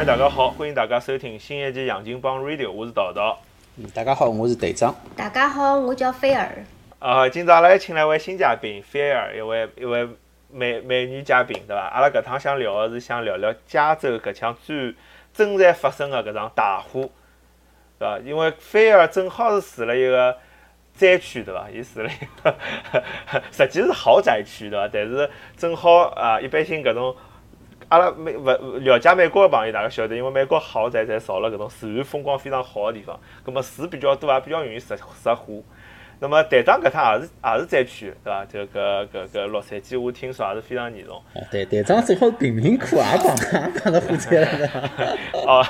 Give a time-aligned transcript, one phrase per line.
[0.00, 3.38] 朋友大家好，欢迎大家收听新一期《杨金帮 Radio》，我是道道。
[3.76, 4.94] 嗯，大家好，我是队长。
[5.14, 6.64] 大家好，我叫菲儿。
[6.98, 10.08] 啊，今朝阿拉请来位新嘉宾菲儿，一位一位
[10.50, 11.82] 美美女嘉宾，对伐？
[11.82, 14.94] 阿拉搿趟想聊的是想聊聊加州搿腔最
[15.34, 17.02] 正在发生的搿场大火，
[17.98, 18.18] 对伐？
[18.20, 20.34] 因为菲儿正好是住了一个
[20.94, 21.68] 灾区，对伐？
[21.70, 22.56] 伊住了一个
[23.52, 24.88] 实际是豪宅区，对伐？
[24.90, 27.14] 但是正好啊，一般性搿种。
[27.90, 28.44] 阿拉美勿
[28.78, 35.60] 了解美国个朋友，大家晓得，因为美国豪宅侪造了搿种自然风光非常好个地方，葛末树比较多，也比较容易着着火。
[36.22, 38.44] 那么队长搿趟也是也是灾区，对伐？
[38.44, 41.20] 就搿搿搿洛杉矶，我听说也是非常严重。
[41.50, 44.46] 对，队长正好是贫民窟，也碰也碰到火灾了。
[45.32, 45.64] 哦，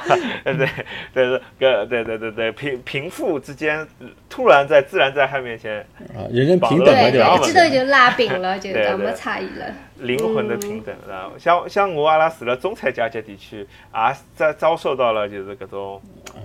[0.44, 0.68] 对对，
[1.14, 3.86] 但是搿对对对对贫贫富之间
[4.28, 5.78] 突然在自然灾害面前
[6.14, 9.64] 啊，人人平等了，对，一记头就拉平了，就讲没差异了。
[10.00, 11.30] 灵魂的平等，是吧？
[11.38, 16.00] 像像我阿拉住了中产阶级地区，也在遭受到了就是搿种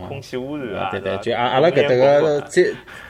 [0.08, 2.64] 空气污染啊，对对，就阿阿拉搿搭个灾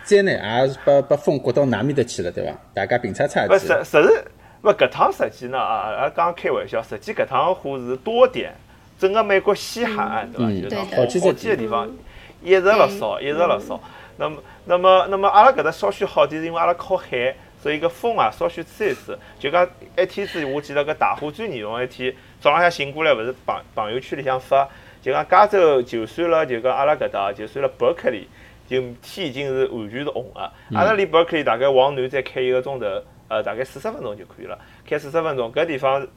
[0.04, 2.52] 灾难也是把把风刮到南面搭去了，对伐？
[2.74, 4.26] 大家平叉叉不实实是
[4.62, 8.54] 勿搿趟实际呢啊，阿拉刚开玩笑，实际搿趟火是多点，
[9.00, 11.06] 整个美国西海岸对伐？
[11.06, 11.90] 就是好几个地方
[12.44, 13.80] 一直辣烧，一直辣烧。
[14.18, 17.36] 那么那么那么阿拉搿搭稍许好点，是因为阿拉靠海。
[17.66, 24.70] 所以个风啊，稍许吹一吹，就讲一天子，我记得搿大火最严重一天，早浪向醒过来，勿是朋朋友圈里向发，
[25.02, 28.30] 就讲加州就算了，就讲阿拉搿搭，就算了伯克利，
[28.68, 30.42] 就天已经是完全是红个。
[30.78, 32.86] 阿拉离伯克利大概往南再开一个钟头，
[33.30, 34.56] 呃，大概四十分钟就可以了。
[34.88, 36.08] 开四十分钟，搿地方，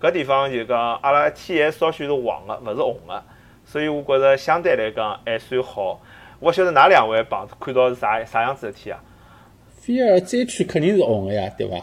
[0.00, 3.20] 搿地方就讲阿拉天还稍许是黄个，勿是红个，
[3.64, 6.00] 所以我觉着相对来讲还算好。
[6.38, 9.02] 我晓得哪两位碰看到是啥啥样子的天啊？
[9.84, 11.76] 菲尔灾区肯定是红个呀，对伐？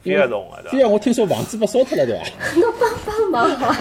[0.00, 0.70] 菲尔红的。
[0.70, 2.24] 菲尔，我听说房子被烧脱了，对伐？
[2.54, 3.76] 侬帮帮忙好伐，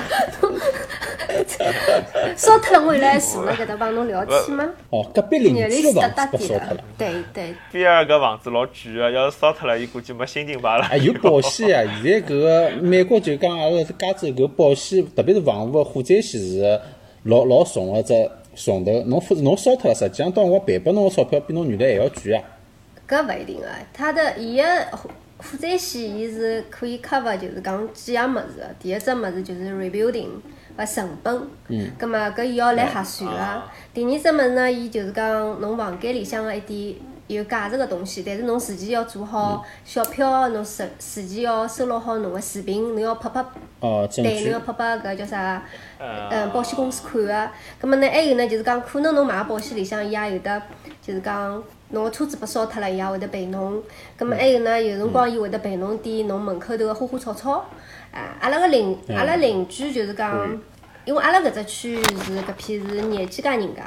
[2.36, 4.68] 烧脱了，我来住了搿搭帮侬聊天吗？
[4.90, 6.84] 哦，隔壁邻居的房子被烧脱了。
[6.98, 7.54] 对对。
[7.70, 10.86] 菲尔搿房子老贵个，要是烧脱了，伊估计没心情摆了。
[10.86, 12.02] 哎，有保险啊！
[12.02, 16.82] 现在搿个美国就讲阿拉加州搿保险，特别是房屋个火灾险是
[17.26, 18.14] 老老重个只
[18.56, 18.92] 重头。
[19.04, 22.44] 侬侬烧脱了，实际上到辰光赔拨侬个钞票比侬原来还要贵啊。
[23.14, 25.08] 搿勿一定个，它的伊个火
[25.38, 28.66] 火灾险，伊是可以 cover，就是讲几样物事。
[28.80, 30.30] 第一只物事就是 rebuilding
[30.76, 33.64] 个成本，嗯，葛末搿伊要来核算个。
[33.94, 36.96] 第二只物事呢，伊就是讲侬房间里向个一点
[37.28, 43.46] 有价值个东西，但是侬事前要做好小票，侬事事前要收录好侬个视频，侬要拍拍，
[43.80, 45.62] 哦对，侬要拍拍搿叫啥？
[46.00, 47.52] 嗯，保险公司看个。
[47.80, 50.62] 葛末呢，还有呢，就是讲可能侬买保险里向伊也有得，
[51.00, 51.64] 就是讲。
[51.94, 53.82] 侬个车子被烧脱了，伊也会得陪侬。
[54.18, 57.66] 葛末还有呢，有辰光伊会得陪侬点侬门口头个花花草草。
[58.12, 60.60] 啊，阿拉个邻，阿拉邻居就是讲，
[61.06, 63.82] 因为阿拉搿只区是搿片是廿几家人家，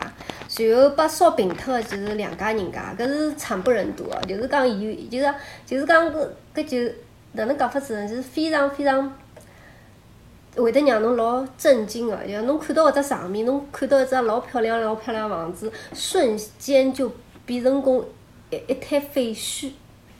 [0.64, 4.16] 然后被烧平脱个就是两家人家，搿是惨不忍睹个。
[4.26, 5.34] 就是讲伊，就是
[5.64, 6.92] 就是讲搿搿就
[7.32, 8.08] 哪能讲法子呢？
[8.08, 9.12] 就是非常非常
[10.56, 12.16] 会得让侬老震惊个。
[12.26, 17.10] 就侬看到搿只场面，侬看到一只老漂亮老漂亮房子，瞬间就。
[17.46, 18.04] 变成功
[18.50, 19.70] 一一滩废墟。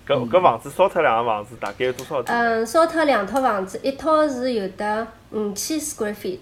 [0.09, 2.23] 搿搿房子烧脱两个房子大概有多少？
[2.27, 6.39] 嗯，烧脱两套房子，一套是有的五千 square feet，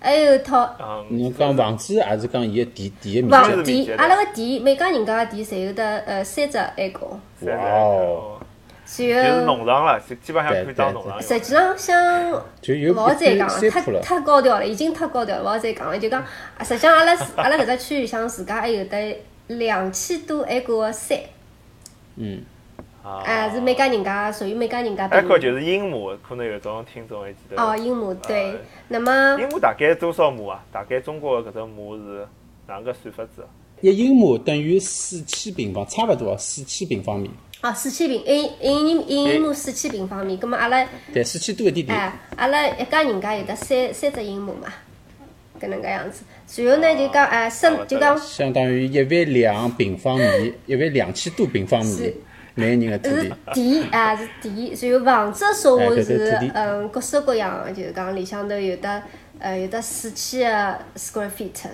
[0.00, 0.74] 还有一套。
[1.10, 3.52] 侬讲房子还是讲伊个地地个面积？
[3.52, 7.20] 房地，阿拉个地，每家人家个地侪有得呃三只埃高。
[7.42, 8.40] 哇哦！
[8.86, 11.20] 就是农场了，基本上可以当农场。
[11.20, 15.98] 实际上，像勿好再讲了，太太高调了，已经太高调了，勿好再讲了。
[15.98, 16.24] 就讲，
[16.60, 19.16] 实际上阿拉阿拉搿只区域像自家还有的。
[19.58, 21.18] 两千多埃个三，
[22.14, 22.40] 嗯，
[23.02, 25.06] 啊，是每家人家属于每家人家。
[25.08, 27.60] 埃个就是英亩，可能有种听众还记得。
[27.60, 28.54] 哦，英亩对，
[28.86, 29.36] 那么。
[29.40, 30.64] 英亩大概多少亩啊？
[30.70, 32.28] 大概中国搿种亩是
[32.68, 33.44] 哪个算法子？
[33.80, 37.28] 一英亩等于四千平方，差勿多四千平方米。
[37.62, 40.86] 哦，四千平，一一一英亩四千平方米，葛末阿拉。
[41.12, 41.98] 对，四千多一点点。
[41.98, 44.72] 哎，阿拉一家人家有得三三只英亩嘛。
[45.60, 46.24] 搿能介样子，
[46.62, 52.14] 然后呢就讲，哎，生就讲，相当于一万两平方米，一万两千多平方米，
[52.54, 53.22] 每个人的土地。
[53.22, 54.74] 是地啊，是地。
[54.80, 59.02] 然后房子说话是，嗯，各式各样，就是讲里向头有的，
[59.38, 61.68] 呃，有的四千个 square feet，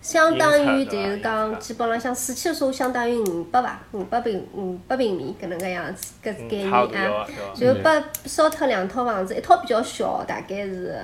[0.00, 7.26] 相当于就是讲，基本浪向四千说相当于五百伐，五百平五百平米搿能介样子，搿概念啊。
[7.60, 10.98] 然后把烧脱两套房子，一套比较小，大概是。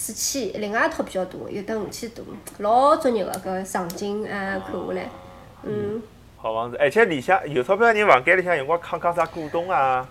[0.00, 2.24] 四千，另外一套比较大，有得五千多，
[2.58, 5.08] 老专业个搿场景啊，看下来，
[5.64, 6.00] 嗯。
[6.36, 10.08] 好房子，而且里向有钞票人房间里向有光扛扛啥古董啊，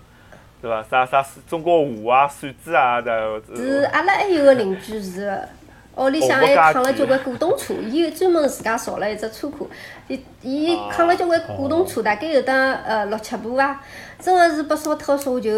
[0.60, 0.82] 对伐？
[0.82, 3.40] 啥啥中国画啊、扇子啊的。
[3.56, 5.40] 是阿拉还有个邻居是，
[5.96, 9.70] 屋里向还扛了交关古董车，伊有专门自家造了一只车库，
[10.08, 12.52] 伊伊扛了交关古董车，大概有得
[12.84, 13.80] 呃六七部伐，
[14.20, 15.50] 真个是被烧脱个车就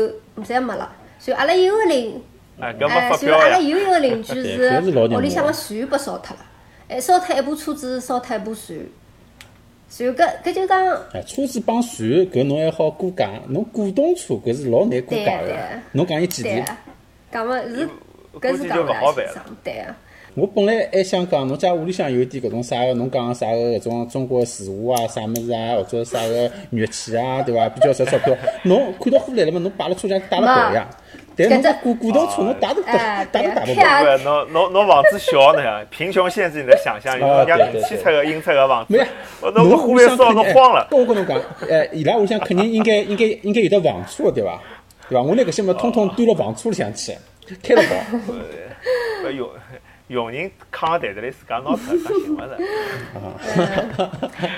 [0.44, 0.88] 侪没了。
[1.18, 2.22] 所以阿拉有个邻，
[2.60, 2.74] 哎，
[3.16, 6.44] 所以阿拉有一个邻居 是屋里向个船被烧脱了，
[6.88, 8.78] 哎，烧脱一部车子，烧脱一部船。
[9.88, 15.52] 所以搿搿就讲，哎，车子帮船搿侬还好估价，侬古董车搿是老难估价个。
[15.92, 16.64] 侬讲伊几钿？
[17.32, 17.88] 讲么是，
[18.40, 19.26] 搿是讲勿好办。
[19.64, 19.96] 对啊。
[20.36, 27.68] 我本来还想讲，侬家屋里向有点搿种啥个，侬讲啥个搿种中国字画啊，啥物事啊，或者啥个乐器啊，对伐？
[27.70, 28.36] 比较值钞票。
[28.62, 29.58] 侬看到货来了嘛？
[29.58, 30.88] 侬摆辣车上带了跑呀。
[31.48, 33.82] 但侬这古古董车侬打都打打都打不跑。
[34.04, 37.22] 不，侬侬侬房子小呢，贫穷限制你的想象力。
[37.22, 37.56] 人家
[37.88, 38.92] 汽车个、英车个房子。
[38.96, 40.88] 没侬屋里向烧都慌了。
[40.90, 41.38] 我跟侬讲，
[41.70, 44.60] 哎，伊拉屋里向肯定应该应该应该有得房车对伐？
[45.08, 45.22] 对伐？
[45.22, 47.16] 我拿搿些物通通端到房车里向去，
[47.62, 47.94] 开了跑。
[49.28, 49.50] 哎呦。
[50.10, 52.40] 佣人扛了袋子里，自家拿出来，行勿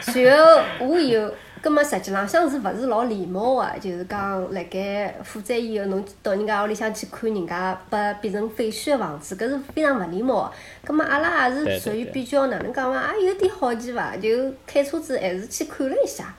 [0.01, 0.11] 是？
[0.13, 0.39] 随后
[0.81, 1.31] 我有，
[1.63, 3.79] 葛末实际浪向是勿是老礼貌个？
[3.79, 10.53] 就是讲，辣盖负债以后，侬到人家屋里向去看人家被变成废墟个房子，搿是非常勿礼貌个。
[10.89, 13.15] 葛末阿拉也是属于比较哪能讲伐？
[13.17, 14.17] 也有点好奇伐？
[14.17, 14.29] 就
[14.67, 16.35] 开车子还是去看了一下。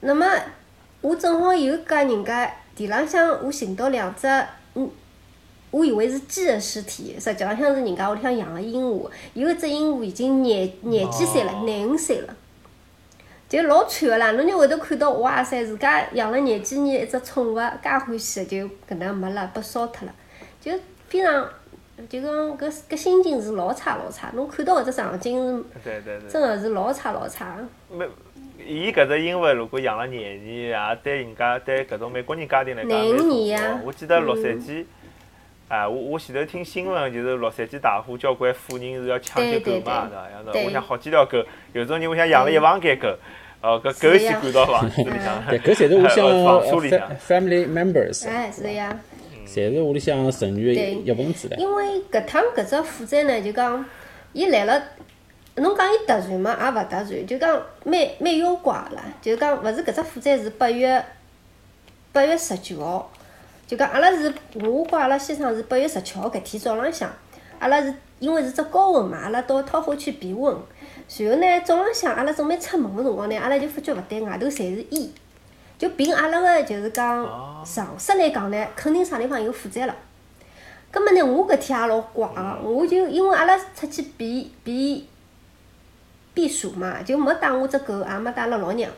[0.00, 0.26] 那么
[1.00, 4.28] 我正好有搿人家地浪向，我寻到两只，
[4.74, 4.90] 嗯。
[5.72, 12.34] 我以为是鸡的尸体，实际浪向是人家屋里向养个鹦鹉，有一只鹦鹉已经廿廿几岁了，廿五岁了，
[13.50, 14.30] 就老惨个啦。
[14.30, 18.56] 侬就会得看到，哇塞，自家养了廿几年一只宠物，介欢喜，就
[18.88, 20.14] 搿能没了，被烧脱了，
[20.60, 20.72] 就
[21.08, 21.50] 非常，
[22.08, 24.30] 就讲搿搿心情是老差老差。
[24.34, 27.56] 侬看到搿只场景是，真个是老差老差。
[27.90, 28.06] 没，
[28.64, 33.80] 伊搿只鹦鹉如果养了廿年，也对人家对搿种美国人家庭来讲，廿五年呀。
[33.84, 34.84] 我记得洛杉矶。
[35.68, 40.30] 哎，我我前头听新闻，就是洛杉矶大火，交关富人是要抢救狗嘛，是伐？
[40.30, 41.38] 样子，我想好几条狗，
[41.72, 43.06] 有种人我想养了一房间狗，
[43.62, 48.98] 哦，搿狗先赶到房子里向，对，搿侪是屋里向 family members，哎，是呀，
[49.46, 51.56] 侪是屋里向成员一份子唻。
[51.56, 53.84] 因为搿趟搿只火灾呢，就讲
[54.32, 54.82] 伊来了，
[55.56, 61.04] 侬讲伊突然嘛，也勿突然，就讲蛮蛮妖怪啦，就讲勿是搿只火灾是八月
[62.12, 63.12] 八月十九号。
[63.66, 67.08] 就讲阿拉是，我跟阿拉先生是八月十七号搿天早浪向，
[67.60, 70.56] 阿拉是因为是只高温嘛，阿拉到桃花去避温。
[71.12, 75.10] 随后呢，早浪向阿拉准备出门个辰光呢，阿拉就发觉勿对，外头侪是烟。
[75.76, 77.26] 就凭阿拉个就是讲
[77.66, 79.96] 常识来讲呢，肯定啥地方有火灾了。
[80.92, 85.08] 葛末呢，我搿天也老怪个，我就因为阿拉出去避避
[86.32, 88.88] 避暑嘛，就没带我只狗，也没带阿拉老娘，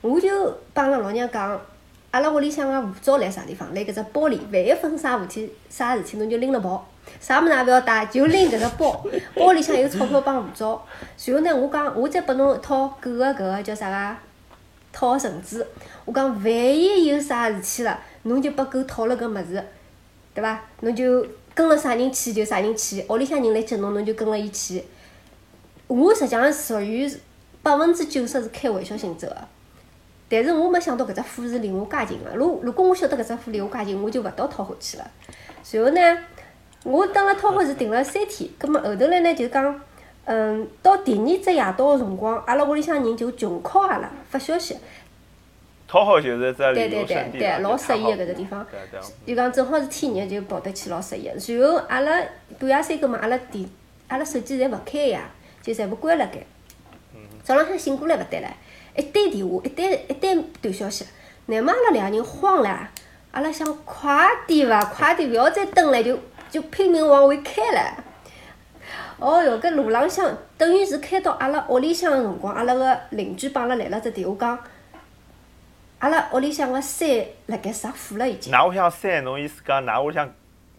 [0.00, 1.60] 我就帮阿拉老娘讲。
[2.12, 3.72] 阿拉屋里向个护照辣啥地方？
[3.72, 4.40] 辣搿只包里。
[4.50, 9.04] 万一发生啥事体，啥事体侬就拎了跑，啥物事也勿要带，就拎搿只包。
[9.34, 10.84] 包里向有钞票帮护照。
[11.16, 14.16] 随后呢，我讲，我再拨侬一套狗个搿个叫啥个
[14.92, 15.66] 套绳子。
[16.04, 19.64] 我讲，万一有啥事体了，侬就拨狗套了搿物事，
[20.34, 20.60] 对伐？
[20.80, 24.84] 侬就跟了啥人去就啥人去，屋里向人来接侬，侬就跟了伊去。
[25.86, 27.10] 我实际上属于
[27.62, 29.36] 百分之九十是开玩笑性质个。
[30.32, 32.30] 但是我没想到搿只货是离我介近个。
[32.36, 35.10] 如如果我晓得搿只货离我介近，我就勿到讨河去了。
[35.64, 36.00] 随后呢，
[36.84, 38.48] 我等了讨河是停了三天。
[38.58, 39.80] 葛末后头来呢，就讲，
[40.24, 44.76] 嗯，到第二只夜到个辰光，阿拉屋里向人就穷敲阿拉发消息。
[45.86, 48.64] 讨好就是在对对对对，老适宜个搿只地方。
[49.26, 51.28] 就讲正好是天热，就跑得去老适宜。
[51.38, 52.12] 随后阿拉
[52.58, 53.68] 半夜三更嘛，阿拉电
[54.06, 55.28] 阿拉手机侪勿开呀，
[55.62, 56.38] 就全部关辣盖。
[57.42, 58.46] 早浪向醒过来勿对唻。
[58.96, 61.04] 一堆电话，一堆一堆短消息，
[61.46, 62.88] 乃末阿拉两个人慌了，
[63.32, 66.16] 阿拉想快点伐，快点，勿要再等了，就
[66.50, 68.04] 就拼命往回开了。
[69.18, 74.58] 哦哟，搿路浪向等于是开到阿拉屋里向个辰光，阿拉个邻居帮阿拉来了只电话讲，
[75.98, 77.08] 阿拉屋里向个山
[77.46, 78.52] 辣盖着火了已经。
[78.52, 80.30] 㑚屋里向山，侬意思讲㑚屋里向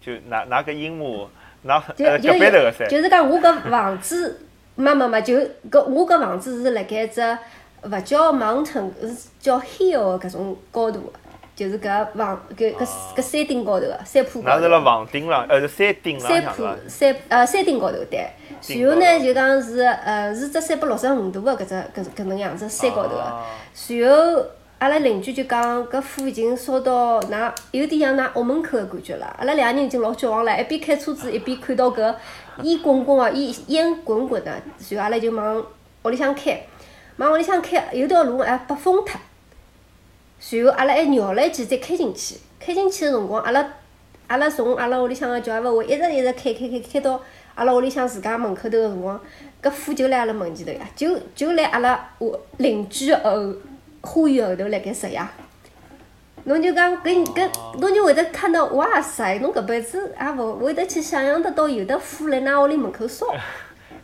[0.01, 1.27] 就㑚㑚搿樱木，
[1.65, 2.89] 㑚呃隔壁头个山。
[2.89, 5.35] 就是讲我搿房子，没没没，就
[5.69, 7.21] 搿我搿房子是辣盖只。
[7.83, 11.11] 勿叫 mountain，是叫 hill 搿种高度，
[11.61, 14.55] 就是搿房搿搿搿山顶高头个山坡高头。
[14.55, 18.27] 那是辣房顶浪，呃，是山顶浪山坡山呃山顶高头对。
[18.79, 23.23] 然后呢，就讲是呃是只三百六十五度个搿只搿搿能样子山高头个。
[23.95, 24.43] 然后
[24.79, 29.35] 阿拉邻居就讲搿火已经烧到㑚有点像㑚屋门口个感觉了。
[29.37, 32.15] 阿拉两个人已经老绝望了，一边开车子一边看到搿
[32.63, 34.61] 烟滚滚个烟烟滚滚个，然
[34.95, 35.63] 后阿拉就往
[36.03, 36.59] 屋里向开。
[37.17, 39.19] 往屋里向开，有条路还被封脱。
[40.41, 42.35] 随后阿拉还绕了一记再开进去。
[42.59, 43.65] 开进去个辰光，阿拉
[44.27, 47.21] 阿拉从阿拉屋里向个叫阿勿会一直一直开开开开到
[47.55, 49.21] 阿拉屋里向自家门口头个辰光，
[49.63, 53.53] 搿火就辣阿拉门前头呀，就就辣阿拉屋邻居后
[54.01, 55.31] 花园后头辣盖食呀。
[56.43, 59.37] 侬就讲搿搿，侬就会得看到，哇塞！
[59.39, 63.27] 侬搿辈子也勿会得去想象得到有的火辣㑚屋里门口烧。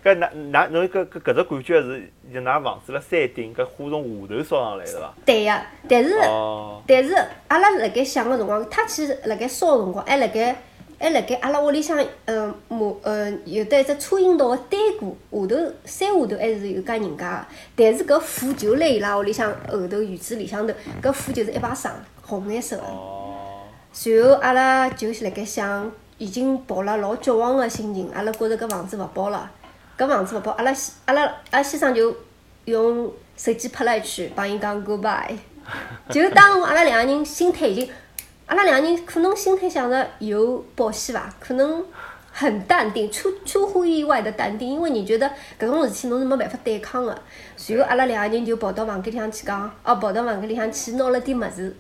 [0.04, 5.14] 搿㑚㑚侬搿搿搿只感觉是，就㑚房子辣山顶，搿火从下头烧上来是伐？
[5.26, 6.16] 对呀，但是
[6.88, 7.16] 但是
[7.48, 10.56] 阿拉辣盖想个辰光，他其实辣盖烧个辰光，还辣盖
[11.00, 22.84] 还辣盖阿拉屋里向，嗯，马嗯有得一只车引道个单过下头山下头还是有家人家个，但是搿火就辣伊拉屋里向后头院子里向头，搿火就是一排上红颜色个。
[23.92, 29.52] 随后阿拉就辣盖想，已经抱了老绝望个心情，阿拉觉着搿房子勿保了。
[29.98, 32.16] 搿房子勿保，阿拉先阿拉阿拉先生就
[32.66, 35.36] 用手机拍了一圈，帮伊讲 goodbye。
[36.10, 37.90] 就当阿拉两个人心态已经，
[38.46, 41.84] 阿拉两个人可能心态想着有保险伐，可能
[42.32, 45.28] 很淡定，出出乎意外的淡定，因为你觉得
[45.60, 47.22] 搿种事体侬是没办法对抗的。
[47.56, 51.76] 随后阿拉两个人就跑到房间里向去讲，哦，跑到房间里向去拿了点物事。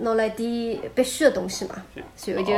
[0.00, 1.74] 拿了点必须的东西嘛，
[2.16, 2.52] 随后就。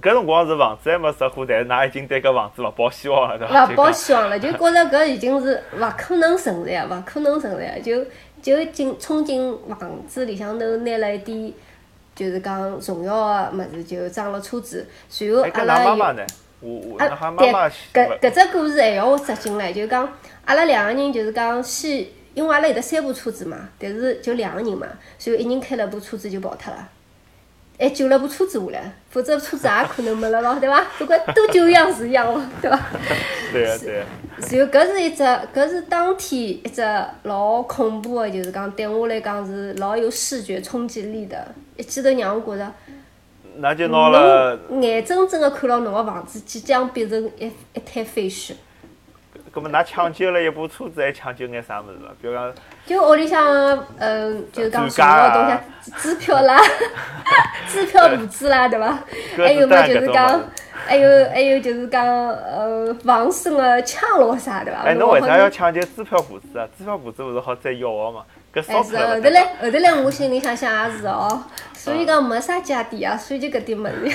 [0.00, 3.66] 搿辰光是房子还没着火，但是㑚已经对搿房子勿抱希望了，对伐？
[3.66, 8.04] 勿抱希望了，就觉着搿已经是勿可能存在，勿可能存在，就
[8.40, 11.52] 就进冲进房子里向头拿了一点，
[12.14, 16.02] 就是讲重要的物事，就装了车子，随后阿拉又。
[16.98, 17.08] 啊，
[17.38, 17.52] 对，
[17.92, 20.08] 搿搿只故事还要插进来，就讲
[20.44, 22.06] 阿拉两个人就是讲先。
[22.38, 24.86] 因为阿拉有得三部车子嘛，但是就两个人嘛，
[25.18, 26.88] 所以一人开了部车子就跑脱了，
[27.76, 30.80] 还救了部车子下来，否则车子也可能没了咯，对伐？
[30.98, 32.80] 不管多救一样是一样哦，对伐？
[33.52, 34.06] 对 啊对啊。
[34.52, 36.80] 然后搿是一只，搿是当天一只
[37.24, 42.72] 老恐怖的，就是讲对我来讲是老有视觉冲击力的，一记头让我觉着，
[43.56, 48.52] 那就拿了，眼睁睁的看牢侬个房子即将变成一一滩废墟。
[49.54, 52.52] 那么，㑚抢救了一部车子，还抢救眼啥物事比如讲，
[52.86, 53.46] 就屋里向，
[53.98, 55.50] 嗯，就是讲重要东
[55.82, 56.58] 西，支票啦，
[57.68, 58.98] 支票簿子啦，对伐？
[59.36, 60.40] 还有么就是讲，
[60.86, 64.80] 还有还有就是讲，呃，防身的枪咯啥，对伐？
[64.82, 66.66] 哎，侬为啥要抢救支票簿子啊？
[66.76, 68.24] 支票簿子勿是好再要个嘛？
[68.54, 68.82] 还是后
[69.20, 71.42] 头来，后头来，我心里想想也是哦。
[71.78, 74.12] 所以讲没啥家底啊，所以就搿点物事。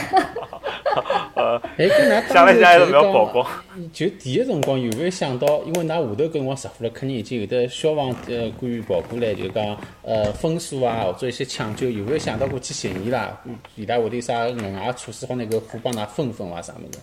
[1.35, 3.45] 呃， 哎，跟㑚 当时就讲，
[3.93, 13.31] 就第一辰光有没有想到，因为㑚下头搿辰光着火了，肯定已经有的消防呃官员跑过来，就讲呃封锁啊，或者一些抢救，有没有想到过去寻伊拉？
[13.75, 16.61] 伊拉会得有啥额外措施，好拿搿火帮㑚分分伐？
[16.61, 16.99] 啥物事？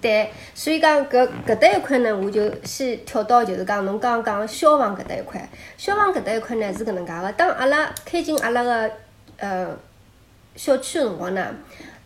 [0.00, 5.48] 对，所以讲搿搿搭一块呢，我就先跳到就是讲侬刚刚讲消防搿搭一块。
[5.76, 8.90] 消防搿搭一块呢是搿能介个，当阿拉开进阿拉个
[9.38, 9.76] 呃
[10.54, 11.54] 小区个辰光呢，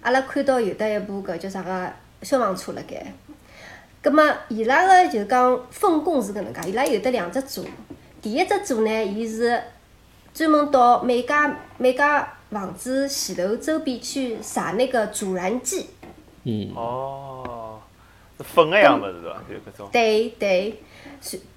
[0.01, 3.13] 阿拉看到有得一部搿叫啥个消防车辣盖。
[4.03, 7.67] 葛末伊拉个就讲分工是搿能介，伊拉有得两只组。
[8.23, 9.63] 第一只组呢，伊是
[10.33, 15.91] 专门到每家每家房子前头周边去撒那个阻燃剂。
[16.45, 16.73] 嗯。
[16.75, 17.79] 哦。
[18.43, 19.43] 粉个样物事对伐？
[19.47, 19.89] 就搿种。
[19.93, 20.77] 对对，是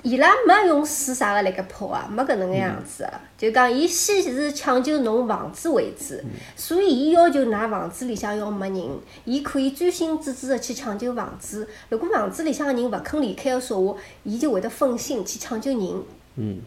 [0.01, 3.11] 伊拉没用水啥个辣盖泡啊，没搿能个样子个。
[3.37, 6.15] 就讲伊先是抢救侬房子为主，
[6.57, 11.65] 所以伊要求㑚房子里向要没人，伊可以专心致志个去抢救房子。
[11.87, 16.03] 如果房子里向个人勿肯离开个说话，伊就会得分心去抢救人。
[16.35, 16.61] 嗯。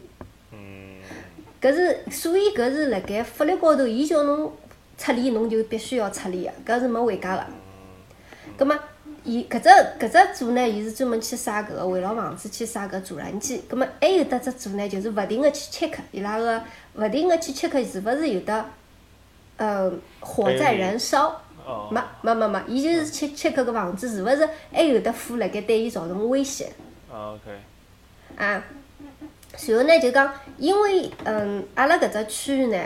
[0.51, 0.95] 嗯。
[1.61, 4.51] 搿是，所以搿是辣盖法律高头，伊叫侬
[4.97, 7.45] 撤离，侬就必须要撤离个，搿是没回家个。
[8.57, 8.75] 葛末。
[9.27, 9.67] 伊搿只
[9.99, 13.61] 搿只组呢，伊是专门去撒搿个围绕房子去撒搿助燃剂。
[13.67, 16.63] 葛末还有得只组呢，就是勿停个去 check 伊拉个，
[16.95, 18.65] 勿停个去 check 是勿是有的，
[19.57, 19.91] 呃，
[20.21, 21.41] 火在燃烧。
[21.91, 26.71] 没没没没，伊就是去 check 搿房子是勿是还有的火辣盖对伊造成威胁。
[27.11, 27.51] OK。
[28.37, 28.63] 啊，
[29.57, 32.77] 随后呢就讲，因为嗯，阿拉搿只区域呢，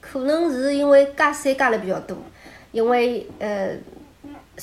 [0.00, 2.16] 可能是因为加山加了比较多，
[2.70, 3.76] 因为呃。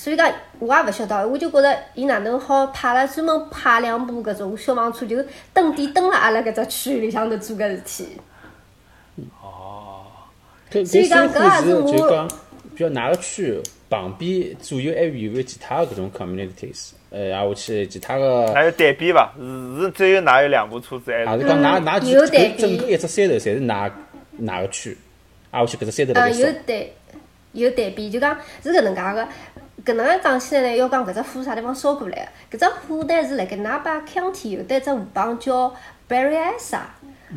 [0.02, 5.18] 所以讲，我也勿晓得，我就觉着伊哪能好派了专门派两部搿种消防车，就
[5.54, 8.08] 蹲点蹲辣阿拉搿只区域里向头做搿事体。
[9.42, 10.06] 哦。
[10.72, 11.92] 所以讲，搿也是我。
[11.92, 12.26] 就讲，
[12.78, 16.92] 比如哪个区旁边左右还有没有其他搿种 communities？
[17.10, 18.54] 呃，挨下去其他个。
[18.54, 19.34] 还有对比伐？
[19.38, 21.12] 是是只有哪有两部车子？
[21.26, 23.92] 还是讲哪哪几整个一只山头侪是哪
[24.38, 24.98] 哪个区？
[25.52, 26.94] 挨下去搿只山头辣盖有对，
[27.52, 29.28] 有对比，就讲是搿能介个。
[29.86, 32.32] 搿能介讲起来呢，要讲搿只火啥地方烧过来？
[32.52, 35.74] 搿只火呢是辣盖纳巴康体有得只河浜叫
[36.08, 36.80] Barryessa，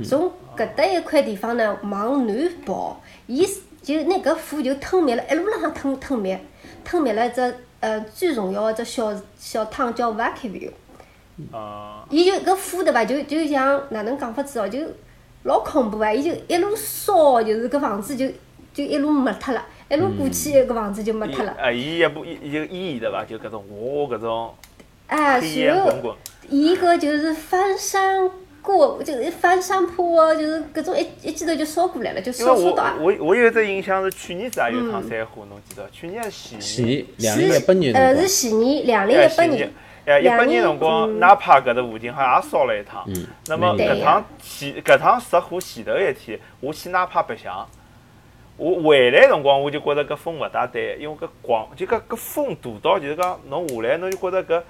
[0.04, 3.46] 从搿搭一块地方呢往南跑，伊
[3.82, 6.40] 就拿搿火就吞灭了，一路浪向吞吞灭，
[6.84, 10.72] 吞灭了一只呃最重要个只小小汤叫 Vacaville。
[11.52, 12.04] 啊。
[12.10, 13.04] 伊就搿火对伐？
[13.04, 14.68] 就就像哪能讲法子哦？
[14.68, 14.78] 就
[15.44, 16.12] 老恐怖啊！
[16.12, 18.28] 伊就一路烧，就是搿房子就
[18.72, 21.52] 就一路没脱了，一路过去搿房子就没脱了。
[21.60, 23.22] 啊，伊一部伊就烟对伐？
[23.26, 24.54] 就搿种哇搿种。
[25.06, 26.16] 哎，然后
[26.48, 28.30] 伊搿就是翻山
[28.62, 32.94] 过，就是翻山坡，就是搿种一一记头就烧过来了，就烧烧到。
[32.98, 35.86] 我我有一只印象是去年子也有趟山火，侬记得？
[35.90, 39.70] 去年是前年，两零一八年呃，是前年，两零一八年。
[40.06, 43.04] 哎，一八年辰光，纳帕搿搭附近好像也烧了一趟。
[43.08, 43.26] 嗯。
[43.46, 47.68] 那么搿趟前搿趟失火前头一天，我去纳帕白相，
[48.56, 54.62] 我回来辰光我就觉着搿风勿大对，因为搿光就搿搿风大到就是讲侬下来侬就觉着搿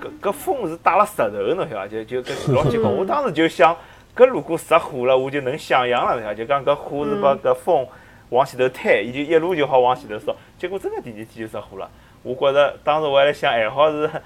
[0.00, 1.88] 搿搿风是带了石头，侬晓得伐？
[1.88, 2.90] 就就搿老结棍。
[2.96, 3.76] 我当时就想，
[4.14, 7.86] 搿如果着火了，我就能想象了，侬晓得就讲搿火是把搿风
[8.30, 10.34] 往前头推，伊就一路就好往前头烧。
[10.58, 11.90] 结果真个第二天就着火了。
[12.22, 14.10] 我觉着当时我还辣想，还好是。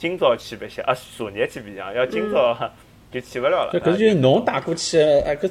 [0.00, 2.56] 今朝去白相啊，昨日去白相，要今朝
[3.12, 3.80] 就去勿了了。
[3.80, 5.50] 搿就是侬带过去哎，搿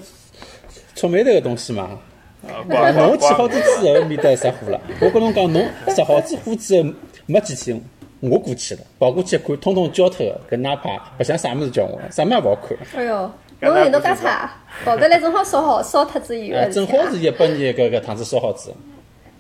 [0.95, 1.99] 臭霉头个东西嘛。
[2.41, 4.79] 侬起好子之后，面得失火了。
[5.01, 6.89] 我跟侬讲，侬失好子火之后
[7.25, 7.81] 没几天，
[8.19, 10.55] 我过去了，跑过去一看，通通焦脱个。
[10.55, 12.77] 搿哪怕白相啥物事叫我，啥物事勿好看。
[12.95, 13.31] 哎哟，
[13.61, 14.51] 侬运动介差，
[14.85, 16.59] 跑得来正好烧好烧脱子以后。
[16.69, 18.73] 正好是一八年搿搿趟子烧好子。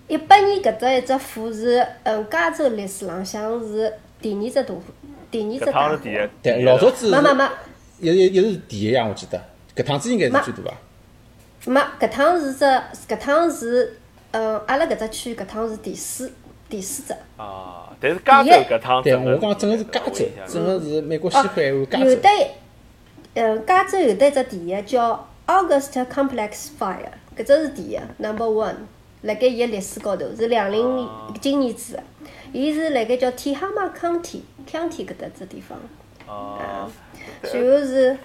[0.07, 4.81] 一八年搿只一只火是，嗯，加州历史浪向是第二只大火。
[5.31, 5.99] 第二只大火，
[6.41, 7.45] 对，老早子没没没，
[7.99, 9.41] 一一一是第一呀，我记得，
[9.75, 10.77] 搿趟子应该是最大伐？
[11.65, 12.65] 没，搿趟是只，
[13.07, 13.97] 搿趟是，
[14.31, 16.31] 嗯，阿拉搿只区搿趟是第四，
[16.69, 17.13] 第四只。
[17.37, 22.05] 啊，但是加州搿趟，对我讲整个是加州，整个是美国西海岸加州。
[22.05, 22.29] 有的，
[23.33, 28.75] 嗯，加州有的一只第一叫 August Complex Fire，搿只是第一，Number One，
[29.23, 31.07] 辣盖伊个历史高头是两零
[31.41, 31.99] 今年子。
[32.51, 35.77] 伊是辣盖叫 Tehama County County 搿搭只地方，
[36.27, 36.89] 啊，
[37.43, 38.17] 随后是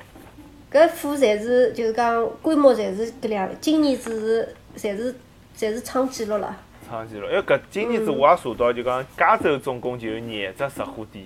[0.75, 5.15] 搿火侪是就是讲规模侪是搿两，今年子是侪是
[5.57, 6.57] 侪是创纪录了。
[6.89, 11.25] 创纪录，因为搿今年子我也查到，就讲加州总共就有廿只失火点，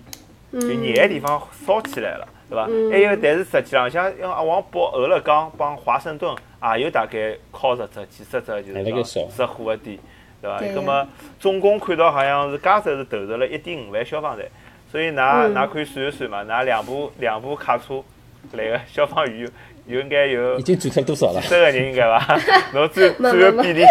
[0.52, 2.66] 就廿个地方烧起来了，对伐？
[2.92, 6.36] 还有，但是实际浪向像阿王堡、俄勒冈帮华盛顿
[6.74, 9.98] 也有大概靠十只、几十只，就是讲失火个点。
[10.42, 10.60] 对伐？
[10.74, 11.08] 那么
[11.40, 14.46] 总共看到好像是加州是投入了一点五万消防队，
[14.92, 18.04] 所以㑚㑚可以算一算嘛，㑚两部两部卡车
[18.52, 19.50] 来个消防员
[19.86, 21.40] 有应该有已经转出多少了？
[21.42, 22.40] 十个人应该伐？
[22.74, 23.82] 侬占占个比例，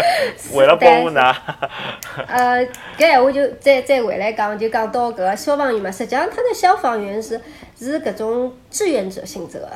[0.54, 1.34] 为了保护㑚。
[2.26, 7.40] 呃，搿闲话就再再回来讲，就讲到搿个消防员嘛，实际上他的消防员是
[7.78, 9.68] 是搿种志愿者性质个，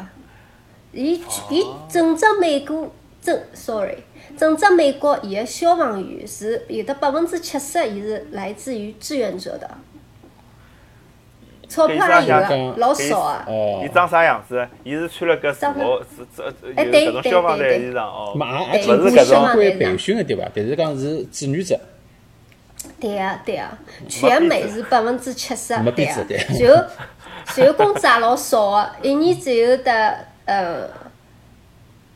[0.93, 3.99] 伊伊整只美国整，sorry。
[4.37, 9.71] 整只美国，伊个消防员是有的百分之七十，伊是来自于志愿者的。
[11.69, 13.45] 钞票有个，老少啊。
[13.49, 13.83] 哦。
[13.85, 14.67] 伊长啥样子？
[14.85, 16.03] 伊是穿了个什么？
[16.17, 18.33] 是这有搿种消防队衣裳哦。
[18.35, 20.49] 嘛，也经过相关培训的对伐？
[20.55, 21.79] 但是讲是志愿者。
[23.01, 26.25] 对啊，对啊，全美是百分之七十， 对啊。
[26.59, 30.89] 就就工资也老少个，一年只有得呃。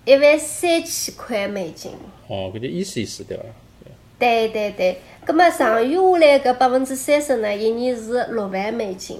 [0.06, 1.92] 一万三千块美金。
[2.26, 3.42] 哦，搿就意思意思对伐？
[4.18, 9.18] 对对对，葛末剩余下来搿百分之三十呢，一年是六万美金。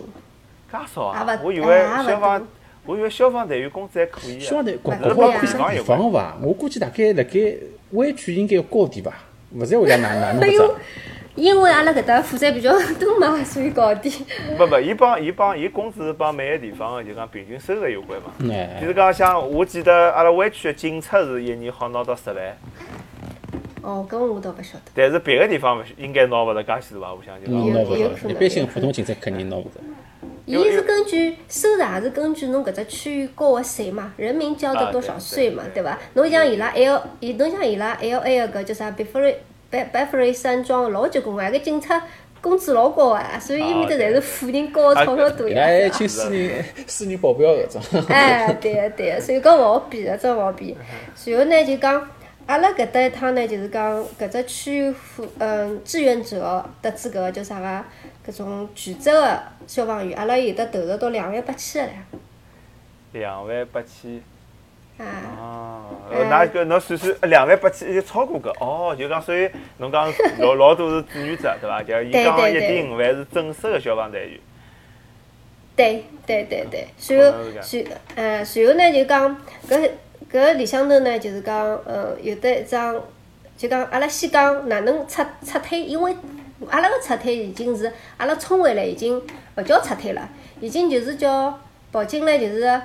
[0.70, 1.38] 介少啊？
[1.42, 2.46] 我以为消防，
[2.86, 4.40] 我以为消防队员工资还可以。
[4.40, 6.36] 消防队员，搿光看啥地方伐？
[6.42, 7.54] 我估计大概辣盖
[7.90, 9.12] 湾区应该要高点伐？
[9.52, 10.74] 勿然会得哪哪能不着？
[11.36, 14.12] 因为阿拉搿搭负债比较多嘛，所以高点。
[14.56, 18.32] 不不，伊帮伊帮伊工资帮每个地方的就讲平均收入有关嘛。
[18.78, 22.56] 比如讲像我记得阿拉湾区的警察是一年好拿到十万。
[23.82, 24.90] 哦，搿我倒勿晓得。
[24.94, 27.12] 但是别个地方应该拿勿着介许多吧？
[27.12, 27.72] 我相信。
[27.72, 29.80] 拿勿着，一般性普通警察肯定拿勿着。
[30.46, 35.96] 伊是根据收入，也是根据侬搿只区域交个税嘛，人民交的多少税嘛，对伐？
[36.14, 39.34] 侬像伊拉 L，伊侬像伊拉 LA 个搿叫啥 e o r e
[39.70, 42.02] 百百富瑞山庄老结棍个，搿警察
[42.40, 45.62] 工资老高啊，所以伊面搭侪是富人交个钞票多呀。
[45.62, 48.02] 哎，请私人私人保镖搿种。
[48.08, 50.76] 哎，对个对个，所以搿勿好比个，真勿好比。
[51.14, 52.04] 随后呢，就讲
[52.50, 54.94] 阿拉搿搭一趟呢，就是讲搿只区域
[55.38, 57.84] 嗯志愿者得知搿个叫啥个
[58.32, 61.94] 搿种全职个消防员，阿拉有的投入到两万八千个唻。
[63.12, 64.20] 两万八千。
[64.98, 65.06] 啊
[65.38, 65.96] 哦，
[66.28, 71.80] 那个侬算算，两万八千就超过个哦，就讲所以侬讲老老多是志愿者对伐？
[71.86, 74.40] 就伊讲一点五万是正式的消防队员。
[75.76, 77.32] 对对对对，随后
[78.44, 79.36] 随后呢就讲
[79.68, 79.88] 搿
[80.32, 82.94] 搿里向头呢就是讲呃有的一张
[83.56, 86.16] 就讲阿拉先讲哪能撤撤退，因为
[86.68, 89.20] 阿拉个撤退已经是阿拉冲回来，已经
[89.56, 90.28] 勿叫撤退了，
[90.60, 91.58] 已经就是叫
[91.90, 92.80] 跑进来，就是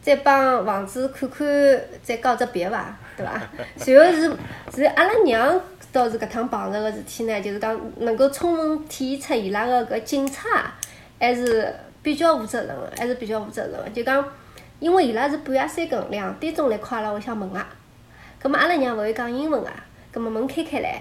[0.00, 1.46] 再帮房子看看，
[2.02, 3.32] 再告只别伐，对伐？
[3.86, 4.36] 然后是
[4.74, 5.60] 是阿拉娘
[5.92, 10.72] 倒是搿趟碰着个事体呢，就是讲能够充分体现出伊拉个搿警察
[11.20, 11.72] 还是
[12.02, 13.88] 比较负责任个，还是比较负责任个。
[13.90, 14.24] 就讲，
[14.84, 17.66] 因为伊拉是半夜三更两点钟来敲阿拉屋里向门啊，
[18.38, 19.72] 葛末阿拉娘勿会讲英文啊，
[20.12, 21.00] 葛末门开开来。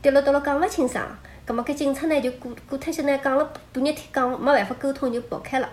[0.00, 1.04] 滴了滴了讲勿清爽，
[1.44, 5.68] 葛末搿警察呢就过过脱些呢讲了半日天讲没办法沟通就跑开了。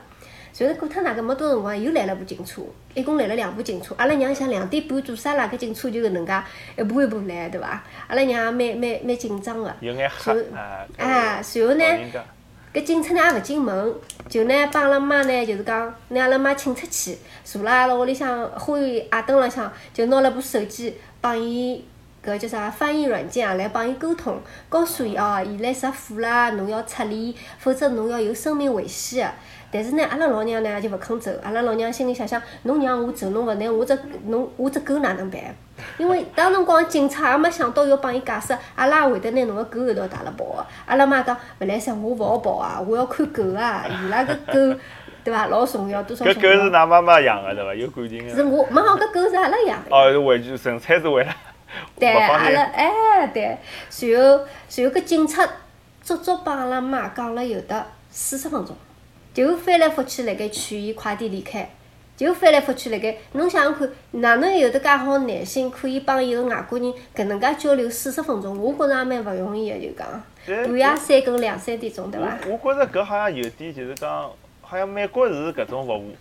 [0.51, 2.61] 随后过脱哪搿么多辰光又来了部警车，
[2.93, 3.95] 一共来了两部警车。
[3.97, 5.49] 阿拉娘想两点半做啥啦？
[5.49, 6.33] 搿警车就搿能介
[6.77, 7.81] 一步一步来，对伐？
[8.07, 9.73] 阿拉娘也蛮蛮蛮紧张个。
[9.79, 10.85] 有眼吓啊！
[10.97, 11.85] 啊，然后呢，
[12.73, 13.95] 搿警察呢也勿进门，
[14.29, 21.85] 就呢帮阿拉妈呢就是讲拿阿拉妈请出去，坐辣阿拉屋里向花园矮凳浪向，就拿了部手机帮伊。
[22.21, 29.33] 搿叫啥翻译软件啊，来帮伊沟通，告诉伊哦，现在着火啦，侬要撤离，否则侬要有生命危险。
[29.71, 35.39] 但是呢，阿拉老娘呢就勿肯走，阿拉老娘心里想想，侬让我走，侬勿拿我只侬我只狗哪能办？
[35.97, 40.65] 因为当辰光警察也没想到要帮伊解释，阿拉也会得拿侬个狗一道带了跑个。
[40.85, 44.53] 阿拉妈讲，勿来三，我勿好跑啊，我要看狗啊，伊拉个狗
[45.23, 45.47] 对伐？
[45.47, 46.25] 老重要，多少？
[46.25, 47.73] 搿狗是㑚妈妈养个对伐？
[47.75, 48.35] 有感情个。
[48.35, 49.95] 是我，没好，搿狗是阿拉养个。
[49.95, 51.33] 哦，是为纯粹是为了。
[51.99, 53.57] 对，阿拉哎对，
[53.89, 55.47] 随后随后搿警察
[56.01, 58.75] 足足帮阿拉妈讲了有得四十分钟，
[59.39, 61.69] 就翻来覆去辣盖劝伊快点离开，
[62.17, 68.61] 就翻来覆去辣盖，侬想想看，哪能有得介好耐心可以帮一个外国人搿能介交流四十分钟？
[68.61, 70.05] 我觉着也蛮勿容易个，就讲
[70.45, 72.37] 半夜三更两三点钟，对伐？
[72.49, 76.13] 我觉着搿好像有点就是讲，好像美国是搿种服务，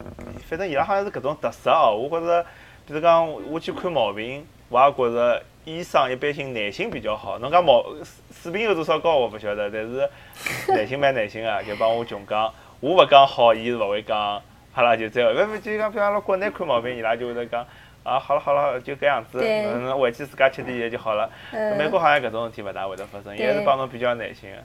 [0.49, 1.97] 反正伊拉好像是搿种特色哦。
[1.97, 2.47] 我觉着，
[2.87, 4.47] 比如讲我去看毛病。
[4.71, 7.39] 我也觉着医生一般性耐心比较好。
[7.39, 7.83] 侬讲毛
[8.31, 10.09] 水平有多少高，我勿晓得，但是
[10.69, 14.41] 耐心蛮耐心个，就帮我穷讲，我勿讲好，伊是勿会讲，
[14.73, 15.33] 好了就这样。
[15.33, 17.67] 勿勿就讲，比如阿拉国内看毛病，伊拉就会得讲，
[18.05, 21.29] 啊，好了好了，就搿样子，嗯，回去自家吃点药就好了。
[21.77, 24.57] 美国好像搿种事体勿大会得发生，也是帮侬比较耐心个，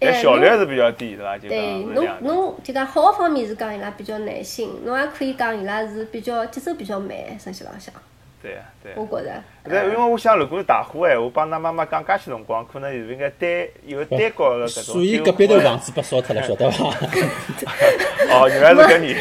[0.00, 1.36] 但效率还是比较低，对伐？
[1.36, 1.60] 就讲，
[1.92, 7.94] 侬侬就讲好个方面是讲伊拉比较耐心，侬也可以讲伊拉是比较节奏比较慢，实际浪向。
[8.42, 8.92] 对啊，对。
[8.96, 9.30] 我觉着。
[9.62, 13.48] 但因为我想，如果是大火闲话，帮㑚妈妈讲介许辰光，可能就应该单
[13.84, 14.94] 有单角的搿种。
[14.94, 16.86] 所以隔壁头房子被烧脱了，晓得伐？
[18.34, 19.12] 哦，原来是 搿你。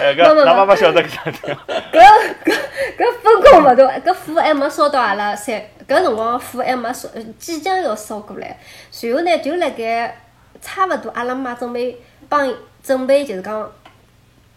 [0.00, 1.40] 哎，搿㑚妈妈晓得搿桩事。
[1.92, 2.00] 搿
[2.44, 2.52] 搿
[2.98, 8.58] 搿风控勿大，搿火还没烧到阿拉三，搿辰光火还没烧，即将要烧过来。
[8.90, 10.20] 随后呢，就辣盖
[10.60, 11.96] 差勿多，阿拉妈准备
[12.28, 12.52] 帮
[12.82, 13.70] 准备，就是讲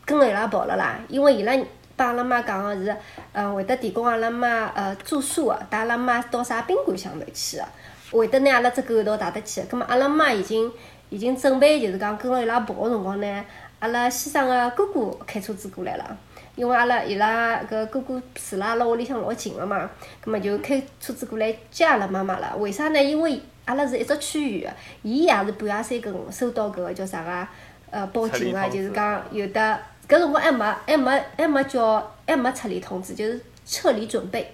[0.06, 1.54] 跟伊拉跑了啦，因为伊拉。
[1.98, 2.96] 帮阿拉妈讲个是，
[3.34, 7.66] 呃，会得提供阿拉妈呃住宿个，带阿拉妈到啥宾馆向头去个，
[8.12, 9.64] 会得拿阿拉只狗一道带得去。
[9.64, 10.72] 葛末阿拉妈已经
[11.10, 13.46] 已经准备，就是讲跟牢伊拉跑个辰光呢，
[13.80, 16.18] 阿拉先生个哥哥开车子过来了，
[16.56, 19.90] 因为阿拉伊拉搿哥哥住辣阿拉屋里向老近个嘛，
[20.22, 22.56] 葛末就开车子过来接阿拉妈妈了。
[22.58, 23.04] 为啥呢？
[23.04, 24.70] 因为阿拉是一只区域个，
[25.02, 27.48] 伊也是半夜三更收到搿个叫啥个
[27.90, 29.80] 呃报警个，就是讲有的。
[30.08, 34.54] 搿辰光还没还没还没叫还没撤离通知，就是撤离准备。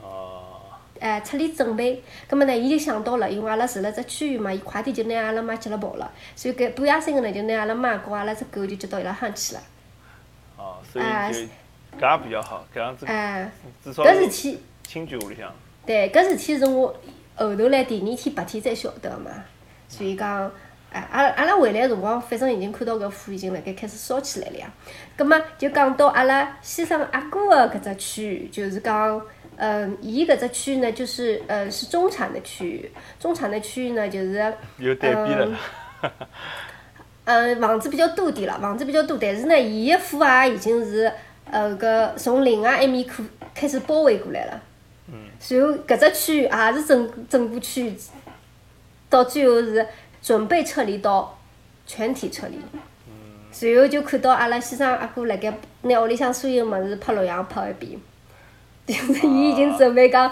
[0.00, 0.44] 哦。
[0.98, 9.60] 哎，撤离准备，葛末呢，伊就想到了，因为阿拉住辣只区域嘛，伊快点就拿阿拉妈接了跑了，所以搿半夜三更呢，就拿阿拉妈和阿拉只狗就接到伊拉乡去了。
[10.56, 13.06] 哦，所以就搿也比较好，搿样子。
[13.06, 13.50] 哎。
[13.84, 14.02] 至少。
[14.02, 14.60] 搿事体。
[14.82, 15.52] 亲眷屋里向。
[15.84, 16.88] 对，搿事体是我
[17.36, 19.30] 后头来第二天白天才晓得个嘛，
[19.88, 20.50] 所以讲。
[20.90, 24.72] 哎，阿阿拉回来辰光，反正已经看到搿火已经辣盖开始烧起来了呀。
[25.18, 29.20] 葛末就讲到阿拉先生阿哥个搿只区域，就是讲，
[29.56, 35.58] 嗯，伊搿只区域呢，就是呃是中产的区域，中产的区域呢就是，有对比了。
[37.24, 41.12] 嗯，房子比较多点了，房子比较多，但是呢，伊个火啊已经是
[41.50, 43.22] 呃搿从另外一面开
[43.54, 44.62] 开始包围过来了。
[45.08, 45.26] 嗯。
[45.50, 47.94] 然后搿只区域也是整整个区域，
[49.10, 49.86] 到最后是。
[50.28, 51.38] 准备撤离到
[51.86, 52.58] 全体撤离，
[53.50, 57.98] 随后就看到阿拉先生阿哥辣盖拿屋里向所有物事拍录像拍一遍，
[58.86, 60.30] 就 是伊已经准备讲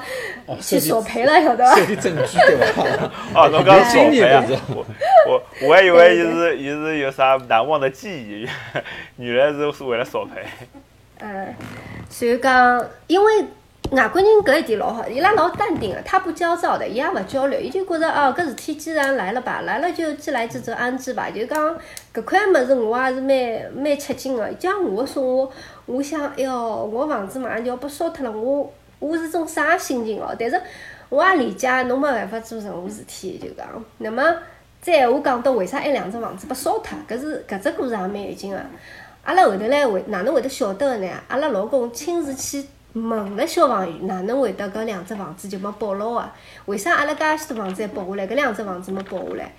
[0.60, 1.76] 去索赔了，晓得伐？
[1.98, 2.84] 证据对伐？
[3.34, 4.44] 哦，侬讲索赔啊？
[4.76, 4.84] 我
[5.26, 8.46] 我我还以为伊是伊是有啥难忘的记忆，
[9.16, 10.44] 原来是是为了索赔。
[11.20, 11.54] 嗯，
[12.10, 13.46] 所以讲，因为。
[13.92, 21.30] 外国人搿一点老好，伊拉老淡定个，他不焦躁的，伊也勿焦虑，伊就觉着哦，搿事体既然来了吧，来了就既来之则安之吧。
[21.30, 21.78] 就讲
[22.12, 24.50] 搿块物事，我也是蛮蛮吃惊个。
[24.58, 25.52] 像我说我，
[25.86, 30.34] 我想，哎哟，我房子马上就要被烧脱了，我我是种啥心情哦？
[30.36, 30.60] 但是
[31.08, 33.66] 我也理解侬没办法做任何事体，就讲。
[33.98, 34.22] 那么
[34.80, 38.60] 再闲话讲到为啥埃两只房子被烧脱，搿是搿只故事也蛮有劲个。
[39.22, 41.08] 阿拉后头来会哪能会得晓得个呢？
[41.28, 42.64] 阿拉老公亲自去
[42.96, 46.30] 问了消防员，哪能会得搿两只房子就没保牢个？
[46.64, 49.52] 为啥阿拉介许多房子还保下来，搿两只房子没保下来？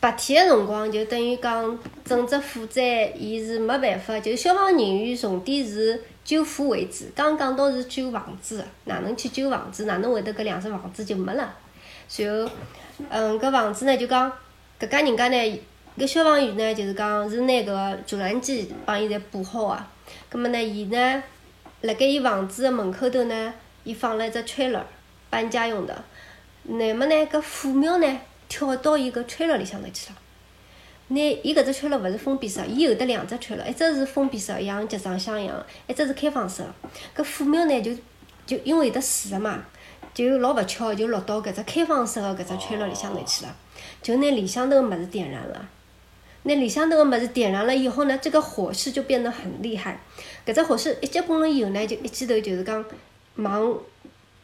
[0.00, 7.04] 白天个辰光就等于讲整只火灾，伊是没办法，就消防人员重点是救火为主。
[7.14, 9.84] 刚讲到是救房子，哪能去救房子？
[9.84, 11.54] 哪能会得搿两只房子就没了？
[12.08, 12.50] 随后，
[13.08, 14.32] 嗯，搿房子呢就讲
[14.80, 15.60] 搿家人家呢，
[15.98, 19.78] 搿消防员呢就是讲是拿搿个救援机帮伊侪补好个。
[20.30, 21.22] 葛末呢，伊呢
[21.82, 24.82] 辣盖伊房子个门口头呢，伊放了一只 trailer，
[25.30, 26.04] 搬家用的。
[26.64, 28.20] 乃末呢，搿火苗呢？
[28.48, 30.16] 跳到伊个吹了里向头去了。
[31.08, 36.62] 拿伊搿只 trailer 勿是封闭式，伊有得两只 trailer，，一只是封闭式，像集装箱一样；一只是开放式。
[37.16, 37.92] 搿火苗呢，就
[38.46, 39.64] 就因为有得水嘛，
[40.12, 43.56] 就老勿巧就落到搿只开放式个搿只 trailer 里向头去了。
[44.02, 45.68] 就拿里向头个物事点燃了。
[46.42, 50.00] 拿里向头个物事点燃了以后呢，这个火势就变得很厉害。
[50.46, 52.84] 搿只火势一结棍了以后呢，就一记头就是讲
[53.34, 53.78] 忙。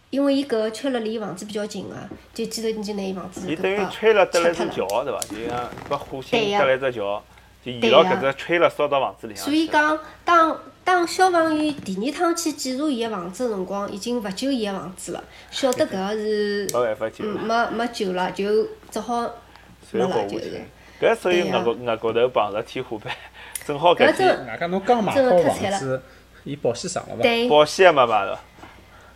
[0.08, 1.96] 因为伊搿个吹了离房子比较近个，
[2.32, 5.20] 就记头你就拿伊房子伊等于吹了得了只桥，对伐？
[5.22, 7.22] 就像把火星得了只桥，
[7.62, 9.44] 就沿牢搿只吹了烧到房子里向。
[9.44, 19.22] 所以讲，当当消防员第二趟去检查伊个房子个辰光，已经勿救伊个房子了，晓得搿个是 没办法救，没没救了，就只好
[19.90, 20.62] 没了，就是。
[21.00, 23.14] 搿所以额高额高头碰着天花板，
[23.66, 24.46] 正好搿天。
[24.46, 26.00] 外加侬刚买好房子，
[26.44, 27.48] 伊保险上了伐？
[27.48, 28.38] 保险也没买着。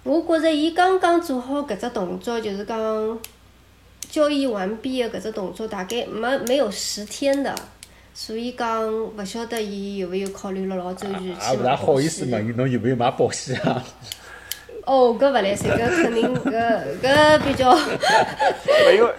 [0.03, 3.19] 我觉着伊刚刚做好搿只动作，就是讲
[4.11, 7.55] 交易完毕的搿只动作，大概没没有十天的，
[8.15, 13.85] 所以讲勿晓得伊有勿有考虑了老周全去买勿大好意思问伊，侬有没有买保险啊？
[14.87, 17.77] 哦，搿勿来塞，搿肯定搿搿比较。
[18.93, 19.13] 因为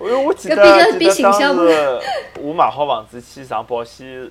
[0.00, 0.56] 因为我记得
[0.96, 2.00] 记得当时
[2.40, 4.30] 我买好房子去上保险。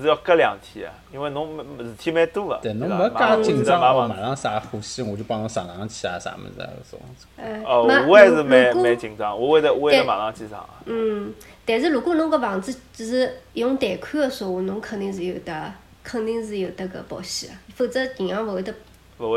[0.00, 7.64] 是要隔两天因为侬事体蛮多个，对侬没介紧张哦，马上啥火险我就帮侬上上去啊，啥物事啊，搿种。
[7.64, 10.68] 哦，我还是蛮蛮紧张，我会得我会得马上去上。
[10.86, 11.32] 嗯，
[11.64, 18.74] 但是如果侬搿房子是用贷款个说话，侬肯定是有得，肯定是有得搿保险个，否则银行勿会得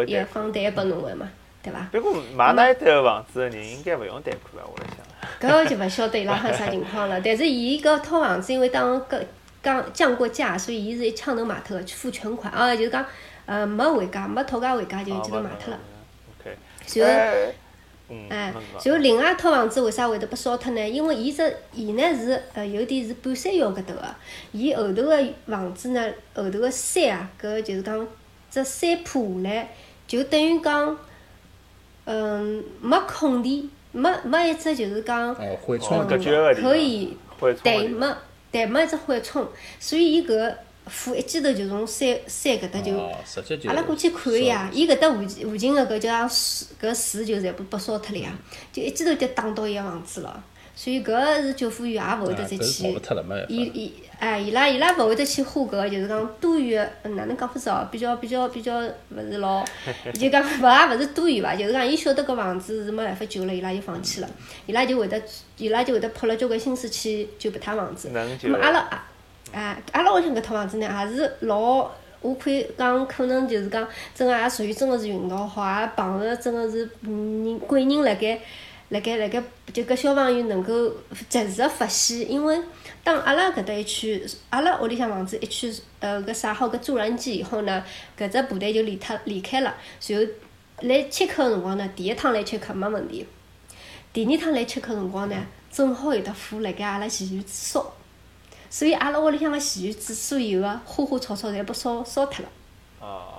[0.06, 1.30] 也放贷拨侬个嘛，
[1.62, 1.88] 对伐？
[1.91, 4.70] 不过买那一单个房子个人应该勿用贷款吧？
[4.72, 4.98] 我来想。
[5.39, 9.22] 搿个就勿晓得伊拉哈啥情况了，但是伊搿套房子因为当搿。
[9.68, 13.06] 降降过价，所以伊是一枪头卖脱个，付全款啊，就是讲，
[13.46, 15.80] 呃，没回家，没讨价还价就一记头卖脱了。
[16.96, 17.06] 然
[18.08, 18.54] 后，哎，
[18.86, 20.90] 然后另外一套房子为啥会得被烧脱呢？
[20.90, 24.16] 因为伊只伊呢是呃有点是半山腰搿头个，
[24.54, 26.02] 伊后头个房子呢
[26.34, 28.08] 后头个山啊，搿就是讲
[28.50, 29.70] 只山坡下来，
[30.08, 30.98] 就等于讲，
[32.06, 35.36] 嗯，没空地，没没一只就是讲，
[36.62, 37.18] 可以
[37.62, 38.08] 对没。
[38.58, 39.48] 对，没一只缓冲，
[39.80, 42.98] 所以伊搿个火一记头就从山山搿搭就，
[43.70, 48.36] 阿拉过去看个呀，伊搿搭附近附近个搿叫树，搿树就全部被烧脱了呀，
[48.74, 50.43] 就一记头就打到伊个房子了，
[50.78, 52.88] 所以搿个是救护员也勿会得再去，
[53.50, 57.88] 伊伊哎，伊拉伊拉勿会得去花搿个就是讲多余个，哪能讲法子哦？
[57.92, 59.66] 比较比较比较勿是老，
[60.13, 61.56] 就讲勿也勿是多余伐？
[61.56, 64.30] 就是讲伊晓得搿房子是没办法救了，伊拉就放弃了，
[64.68, 65.20] 伊拉就会得。
[65.60, 68.12] 伊拉就会得泼了交关心思去救搿套房子。
[68.13, 69.08] 那么阿拉啊，
[69.52, 71.90] 哎，阿拉屋里向搿套房子呢，也是老，
[72.22, 78.40] 我可以讲，可能就是讲，真个也属于真个是运道好，也碰着真个是人贵人辣盖，
[78.89, 80.89] 辣盖辣盖，就搿消防员能够
[81.28, 82.58] 及时发现，因为
[83.04, 87.84] 当阿拉搿搭一区，阿拉屋里向房子一区，呃，搿撒好搿助燃剂以后呢，
[88.17, 89.76] 搿只部队就离脱离开了，
[90.08, 90.28] 然后
[90.82, 93.28] 来切客个辰光呢，第一趟来切客没问题。
[94.13, 95.36] 第二趟来吃客辰光呢，
[95.69, 97.93] 正好有得火辣盖阿拉前院子烧，
[98.69, 102.50] 所以阿拉屋里向个前院子所有个花花草草侪被烧烧脱了。
[103.02, 103.37] 哦。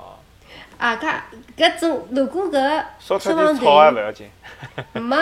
[0.78, 1.20] 啊，搿
[1.56, 4.30] 搿种如果搿消防队，
[5.00, 5.16] 没，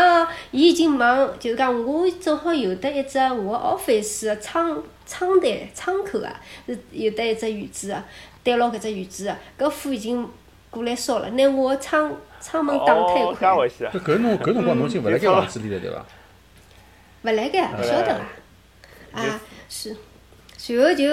[0.53, 8.05] 伊已经忙，就是讲我正好有得一只我 office 个窗窗台窗口啊，是有得一只院子啊，
[8.45, 10.29] 对牢搿只院子个，搿火已经
[10.71, 12.13] 过来烧了，拿我个窗。
[12.39, 13.49] 窗门打开一块。
[13.49, 16.05] 搿侬搿辰光侬已经勿辣盖房子里了，对伐？
[17.23, 18.21] 勿辣盖，勿晓得啊。
[19.13, 19.97] 啊，是。
[20.59, 21.05] 随后就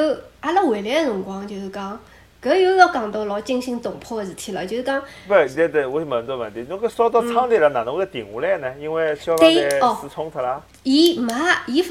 [0.42, 2.00] 阿拉回来个辰光，就是讲，
[2.44, 5.02] 搿又要讲到老惊心动魄个事体了，就是讲。
[5.30, 8.74] 勿，现在我问只问题，侬搿烧到窗台了，哪能会停下来呢？
[8.82, 10.62] 因为消防队水冲脱了。
[10.84, 11.34] 伊没
[11.68, 11.82] 伊，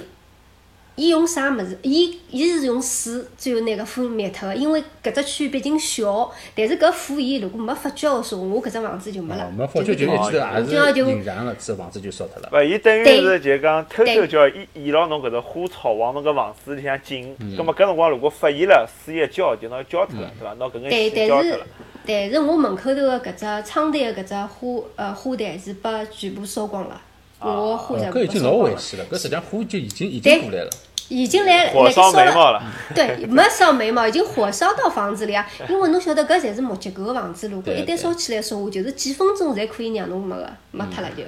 [0.95, 1.79] 伊用啥物事？
[1.83, 6.31] 伊伊是用水最后拿搿火灭脱个，因为搿只区毕竟小。
[6.55, 9.51] 但是搿火伊如果没发觉个说，我搿只房子就没了。
[9.57, 12.51] 没发觉就一记头也是引燃了，这房子就烧脱了。
[12.53, 17.35] 勿，伊等于是就讲偷偷叫伊沿牢侬搿只花草往侬搿房子里向进。
[17.57, 20.53] 葛末搿辰光如果发现了，水一浇就拿浇脱了，对伐？
[20.55, 21.67] 拿搿眼水浇脱了。
[22.05, 27.01] 但是我门口头个搿只窗台个搿只花呃花坛是被全部烧光了。
[27.43, 30.71] 我火才搿已经老危险了，搿实际上火就已经已经过来了，
[31.09, 32.63] 已经来火烧眉毛了。
[32.95, 35.47] 对， 没烧眉毛，已经火烧到房子里啊！
[35.69, 41.23] 因为侬晓得搿侪是木结构个房子，如果一旦烧起来说话，就是几分钟侪可以让侬没个没脱了就。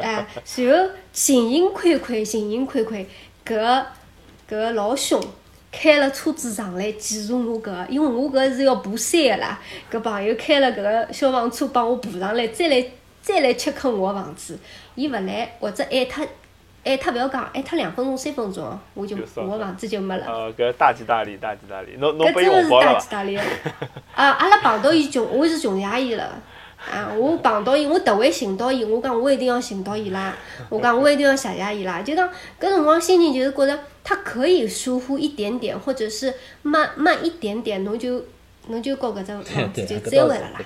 [0.00, 3.06] 哎，然后形影亏亏，形影亏亏，
[3.46, 3.84] 搿
[4.50, 5.20] 搿老凶，
[5.70, 9.60] 开了车子上来检查我搿，因为我搿是要爬山个啦，
[9.92, 12.84] 搿朋友开了搿个消防车帮我爬上来，再来。
[13.22, 14.58] 再来吃坑我房子，
[14.94, 16.26] 伊勿来或者挨脱，
[16.84, 20.24] 挨脱勿要讲，挨脱两分钟、三分钟，我就我房子就没了。
[20.26, 22.26] 呃，搿大吉大利，大吉大利，侬侬。
[22.28, 23.36] 搿真个是大吉大利。
[23.36, 23.44] 啊，
[24.14, 26.40] 阿拉碰到伊穷，我是穷爷伊了。
[26.90, 30.34] 啊，我碰到伊，我特会寻到伊，我讲我一定要寻到伊拉，
[30.70, 32.00] 我讲我一定要谢谢伊拉。
[32.00, 32.26] 就讲
[32.58, 38.24] 搿辰光心情就是觉着，他可以疏忽一点点，或者是慢慢一点点，侬就。
[38.70, 40.58] 侬就搞搿只房子就追回来了。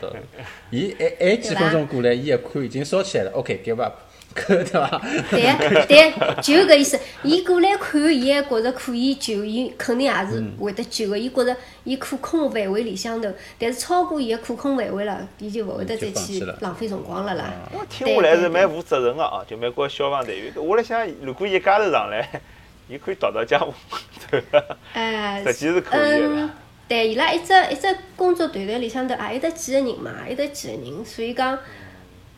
[0.70, 3.30] 伊还还几分钟过来，伊一看已经烧起来了。
[3.32, 3.94] OK，give up，
[4.34, 5.02] 对 伐？
[5.30, 6.12] 对对，
[6.42, 6.98] 就搿意思。
[7.22, 11.18] 伊过来看，伊还觉着可以救，伊肯定也是会得救个。
[11.18, 17.52] 伊觉着伊可控范围里向头，但是超过伊个可控范围了，伊就勿会得再去浪费辰光了啦。
[17.72, 20.52] 我听下来是蛮负责任个哦，就美国消防队员。
[20.56, 22.28] 我辣想，如果一家头上来，
[22.88, 23.72] 伊可以逃到家务，
[24.92, 26.50] 哎，实际是可以个。
[26.94, 31.59] 哎，伊拉一只一只工作团队里向头也有得几个人嘛，也有得几个人，所以讲，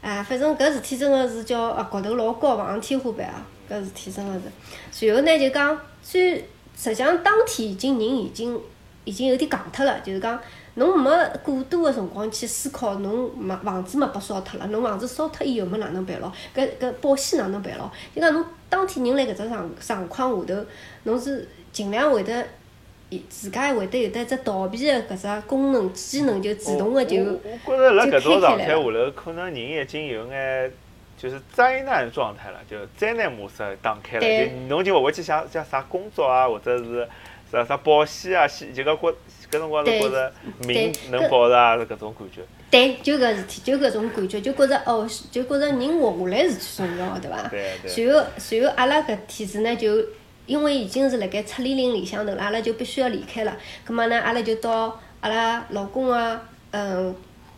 [0.01, 4.41] 啊，反正搿事体真个是叫啊，骨头老高，碰上天花板啊，搿事体真个是。
[4.91, 6.37] 随后呢，就讲，虽
[6.75, 8.59] 实际上当天已经人已经
[9.05, 10.41] 已经有点戆脱了，就是讲，
[10.77, 11.11] 侬没
[11.45, 16.33] 过多个辰光去思考，侬房房子没被烧脱了，侬房子烧脱以后没哪能办咯？
[16.57, 17.93] 搿搿保险哪能办咯？
[18.15, 20.67] 就讲侬当天人辣搿只状状况下头，
[21.03, 22.43] 侬是尽量会得。
[23.29, 30.73] 自家会得有得只逃避个搿只功能机能，就自动个就就开开辣搿种状态下头，可能人已经有眼
[31.17, 37.09] 就是灾难状态了，就灾难模式打开了，就侬就勿会去想像啥工作啊，或者是
[37.53, 39.13] 啥啥保险啊，就讲觉
[39.53, 40.33] 搿辰光是觉着
[40.67, 42.43] 命能保着啊，是搿种感觉。
[42.69, 47.49] 对，就搿事体，就搿种感觉，就觉着哦，就觉着人活下来是最重要个，对伐？
[47.49, 47.89] 对对。
[47.89, 50.05] 随后，随后阿拉搿天子呢就。
[50.47, 53.57] 因为已经是辣盖撤离令里向头了，阿拉就必须要离开了。
[53.85, 57.15] 葛末呢，阿拉就到阿拉老公个嗯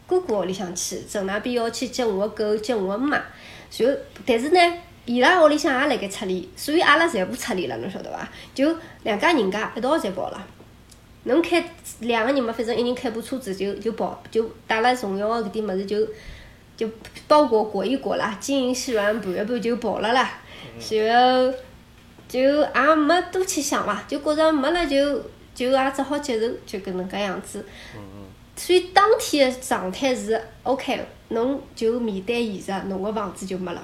[0.06, 3.22] 哥哥屋里向去，正那边要去接我个狗，接我个妈。
[3.76, 4.58] 然后，但是呢，
[5.04, 8.26] 伊拉屋里向也辣盖撤离，所以阿拉全部撤离了，侬晓得伐？
[8.54, 10.46] 就两家人家一道侪跑了。
[11.24, 11.62] 侬开
[12.00, 16.08] 两个人嘛，反正一人开部车子就就跑，就带了重要个搿点物事就
[16.74, 16.88] 就
[17.26, 20.40] 包裹裹一裹啦，金银细软盘一盘就跑了啦。
[20.90, 21.52] 然后。
[22.28, 25.18] 就也没多去想伐，就觉着没了就
[25.54, 27.64] 就也只好接受，就搿能介样子。
[28.54, 33.82] 所以当天的状态是 OK，侬就面对现实，侬个房子就没了。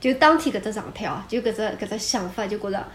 [0.00, 2.86] 就当天搿只状态哦，就搿只搿只想法，就觉着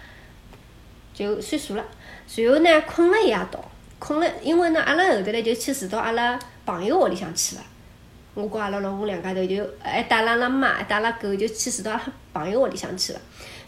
[1.14, 1.84] 就算数了。
[2.26, 3.60] 随后呢，困了一夜到，
[4.00, 7.62] 困了，因为呢，阿拉后头来就去住到阿拉朋友屋里向去了。
[8.36, 13.20] 我跟阿拉老公两家头就还带了阿拉妈，还带阿拉狗，就去住到阿拉朋友屋里向去了。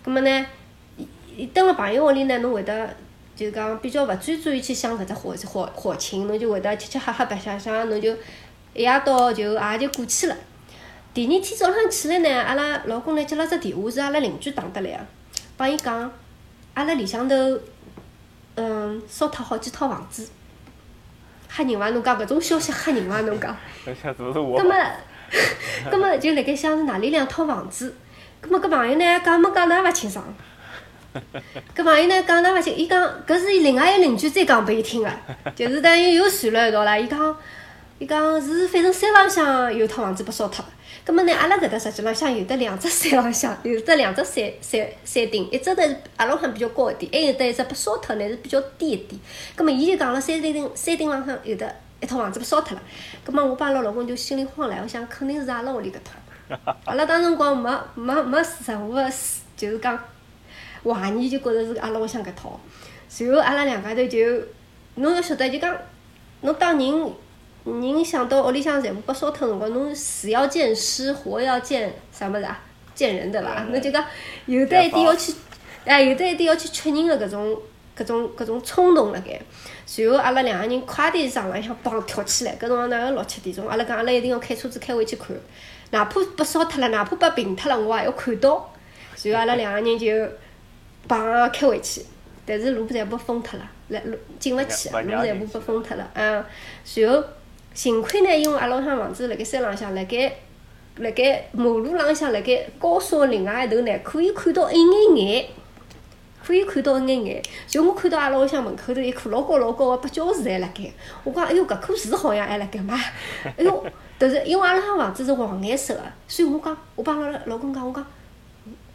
[0.04, 0.46] 葛末呢？
[1.38, 2.90] 伊蹲辣朋友屋里呢，侬会得
[3.36, 8.12] 就是讲比较勿专注于去想搿只火火火情，侬就会得吃吃喝喝白相相，侬就
[8.74, 10.36] 一夜到就也就过去了。
[11.14, 15.00] 第二天早上起来呢，阿拉老公呢接了只电话，是阿拉邻居打得来个，
[15.58, 16.12] 帮伊讲，
[16.74, 17.36] 阿拉里向头
[18.56, 20.30] 嗯烧脱好几套房子，
[21.50, 21.90] 吓人伐？
[21.90, 23.22] 侬讲搿种消息吓人伐？
[23.22, 23.56] 侬讲。
[23.86, 24.76] 搿么
[25.90, 27.96] 搿么就辣盖想是哪里两套房子，
[28.42, 30.24] 葛末搿朋友呢讲没讲哪勿清爽。
[31.76, 35.10] 搿朋友呢讲得勿清，伊讲搿是另外一个邻居再讲拨伊听个，
[35.56, 36.98] 就是等于又传了一道啦。
[36.98, 37.38] 伊讲，
[38.00, 40.72] 伊讲是反正山浪向有套房子被烧脱了。
[41.04, 49.20] 葛末呢，阿拉搿搭实际浪向有得两只山浪向， 有得两只山山山顶，一只呢是阿拉向比较高一点，还有得一只被烧脱呢是比较低一点。
[49.56, 52.82] 葛末伊就讲了山顶山顶浪向有得一套房子被烧脱了。
[53.26, 56.70] 葛末我帮阿拉老公就心里慌了，我想肯定是阿拉屋里搿套。
[56.86, 58.38] 阿拉当辰光没没没
[58.68, 59.12] 任何个
[59.58, 60.00] 就是讲。
[60.84, 62.60] 怀疑就觉着是阿拉屋里向搿套，
[63.08, 64.20] 随后阿拉两家头就，
[64.96, 65.76] 侬要晓得就讲，
[66.42, 67.14] 侬当人
[67.64, 72.60] 人想到屋里向全部被烧脱辰光，侬死要见尸，活要见啥物事啊？
[72.96, 73.64] 见人对伐？
[73.70, 74.04] 侬就讲
[74.46, 75.34] 有得一点要去
[75.86, 77.58] 哎，有得一点要去确认个搿种
[77.98, 79.40] 搿种搿种冲动辣盖。
[79.86, 85.36] 随后阿拉两个人快点床浪向帮跳起来，搿辰光大概六七点钟，阿拉讲阿拉一定要开车子开回去看，
[85.92, 88.74] 哪怕被烧脱了，哪怕被平脱了，我也要看到。
[89.16, 90.08] 随后阿拉两个人就
[91.08, 92.06] 梆开回去，
[92.46, 96.10] 但是路全部封脱了，来路进勿去，路全部被封脱了。
[96.14, 96.44] 嗯，
[96.96, 97.24] 然后
[97.74, 100.34] 幸亏呢，因为阿拉向房子辣盖山浪向，辣盖
[100.98, 105.46] 辣盖马路浪向，辣盖高速另外一头呢，可以看到一眼眼。
[106.44, 110.92] 可以看到一眼眼，就我看到阿拉屋里向门口头一棵老高老高个芭蕉树还辣盖，
[111.24, 113.00] 我讲哎哟搿棵树好像还辣盖嘛，
[113.46, 113.86] 哎哟，
[114.18, 118.04] 但是因为阿拉向房子是黄颜色个，所以我讲我帮阿拉老公讲我讲，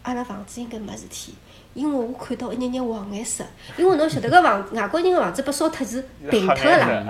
[0.02, 1.34] 阿拉房子应该没事体，
[1.76, 3.44] 因为我看到一眼眼黄颜色，
[3.76, 7.04] 因为侬晓得搿房外国人个房子被烧脱是 平脱个啦，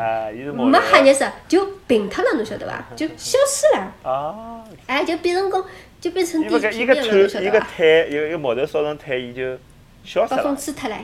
[0.53, 2.85] 没黑颜色就平脱了，侬晓得伐？
[2.97, 5.64] 就消失了，哦，哎就变成讲
[6.01, 7.49] 就变成地皮面了，侬晓得伐？
[7.49, 9.57] 一个炭，一个一个木头烧成炭，伊就。
[10.05, 10.37] 消失了。
[10.37, 10.95] 被风吹脱唻，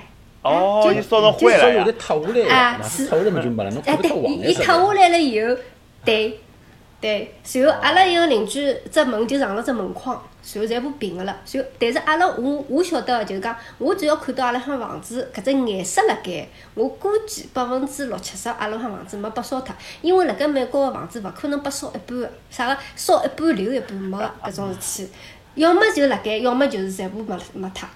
[0.42, 1.84] 哦，就烧成灰了呀！
[2.54, 5.56] 啊，是，脱下来么就没了，侬看不到黄伊脱下来了以后，
[6.04, 6.38] 对，
[7.00, 11.40] 对，随后阿拉一个邻居只门就上了只门框，随后全部平个了。
[11.44, 25.10] 就，但是阿拉我我晓得个就是讲，我只要看到阿拉向房子搿只颜色辣盖，我估计百分之六七十阿拉向房子没被烧脱，因为辣盖美国个房子勿可能被烧一半个，啥个烧一半留一半没个搿种事体，
[25.54, 27.88] 要么就辣盖，要么就是全部没没脱。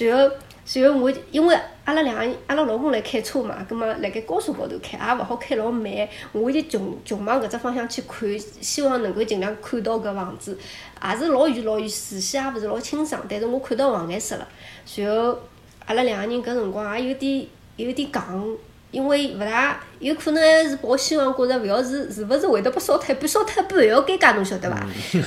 [0.00, 0.34] 然后，
[0.66, 1.54] 随后我因为
[1.84, 10.58] 阿拉两个，阿拉老公来开车嘛，葛末辣盖高速高头开，也勿好开老慢，我就穷穷往搿只方向去看，希望能够尽量看到搿房子，
[11.02, 14.48] 也是老远老远，视线也勿是老清爽，但是我看到黄颜色了。
[14.86, 15.38] 随后，
[15.84, 17.46] 阿拉两个人搿辰光也有点
[17.76, 18.56] 有点戆，
[18.90, 24.86] 因为勿大有可能还是抱希望，觉着勿要是是勿是会得被烧脱一半，烧脱一半还要尴尬，侬晓得伐？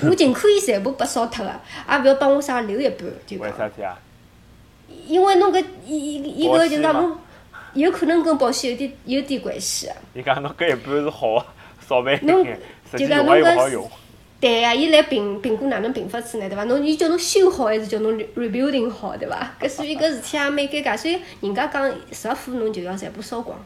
[0.10, 1.52] 我尽可以全部被烧脱个，
[1.92, 3.96] 也勿要帮我啥留一半，就为啥体啊？
[5.06, 7.16] 因为侬搿一一个就是讲侬
[7.74, 9.90] 有可能跟保险有点有点关系。
[10.14, 11.46] 伊讲侬搿一半是好个，
[11.88, 12.46] 少买侬
[12.96, 13.88] 就讲侬搿
[14.40, 16.48] 对呀，伊来评评估哪能评法子呢？
[16.48, 16.64] 对伐？
[16.66, 19.18] 侬伊叫侬修好还是叫侬 rebuilding 好？
[19.18, 19.52] 对伐？
[19.60, 20.96] 搿所以搿事体也蛮尴尬。
[20.96, 23.58] 所以人家讲十副侬就要全部烧光，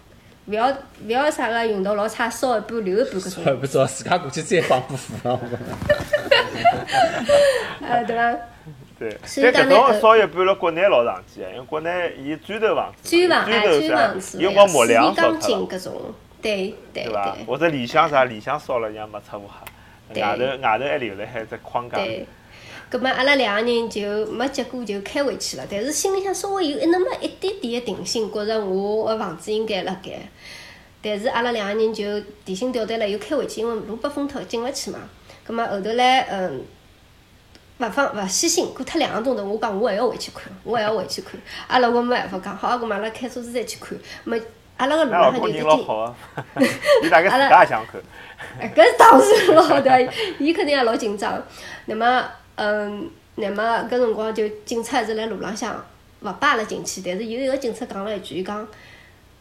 [0.45, 3.43] 勿要勿要啥个用到老差，烧一半留一半搿种。
[3.43, 5.39] 烧一半烧，自家过去再放不服了。
[7.81, 8.33] 呃，对伐？
[9.01, 9.17] 对，
[9.51, 17.35] 但搿种烧一半辣国内老常见，因为国内伊砖头房子，砖房子，用光木梁烧脱了，对对对伐？
[17.47, 21.97] 或者里向啥里向烧了，像没擦黑，外头外头还留了海只框架。
[21.97, 22.27] 对，
[22.91, 30.11] 葛末阿拉两个人就没结果就开回去了，但是心里向稍微有那么一点点的定心，觉着我个房子应该辣盖。
[31.01, 34.99] 但是阿拉两个人就提心吊胆了，又开回去，因为路被封脱，进勿去嘛。
[35.43, 36.63] 葛末后头来，嗯。
[37.81, 41.31] 勿放勿细心，过脱两个钟头，我讲我还要回去看，我还要回去看。
[41.67, 43.97] 阿拉我没办法讲，好，搿么阿拉开车子再去看。
[44.23, 44.39] 没，
[44.77, 45.63] 阿拉个路浪向就已经。
[45.63, 46.15] 老好啊！
[47.03, 47.99] 伊大概自家也想看。
[48.75, 50.13] 搿是当然咯，对伐？
[50.37, 51.41] 伊肯定也老紧张。
[51.85, 52.23] 那么，
[52.55, 55.83] 嗯，那么搿辰光就警察是辣路浪向
[56.21, 58.67] 勿摆阿拉进去，但是有一个警察讲了一句，伊讲，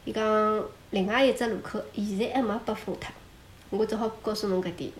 [0.05, 3.11] 伊讲另外一只路口现在还没拨封脱，
[3.70, 4.91] 我只好告诉侬搿点。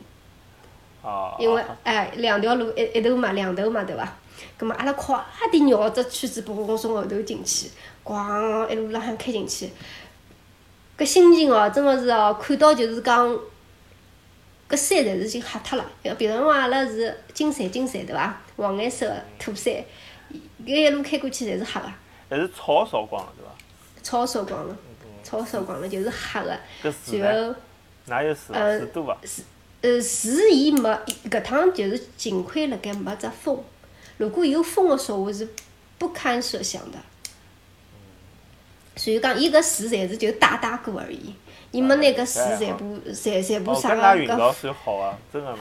[1.39, 4.17] 因为哎，两条路一一头嘛，两头嘛，对伐？
[4.57, 7.71] 葛末阿拉快点绕只圈子，把我从后头进去，
[8.05, 9.71] 咣一路浪向开进去。
[10.99, 13.27] 搿心情哦，真个是哦，看到就是讲，
[14.69, 15.85] 搿山侪是已经黑脱了。
[16.17, 18.39] 平常话阿拉是金山金山对伐？
[18.57, 19.73] 黄颜色个土山，
[20.65, 21.93] 搿一路开过去侪是黑个。
[22.29, 23.51] 还是草烧光了对伐？
[24.03, 24.77] 草烧光了，
[25.23, 26.59] 草烧光了就是黑个。
[26.83, 27.57] 搿树呢？
[28.07, 28.53] 哪有树？
[28.53, 29.19] 树多伐？
[29.83, 30.89] 呃，树伊没，
[31.31, 33.63] 搿趟就是幸亏辣盖没只风。
[34.19, 35.49] 如果有风个说话是
[35.97, 36.99] 不堪设想的。
[38.97, 41.35] 所以讲，伊搿树侪是就打打过而已，
[41.71, 44.71] 伊没拿搿树全部、全全部啥个搿。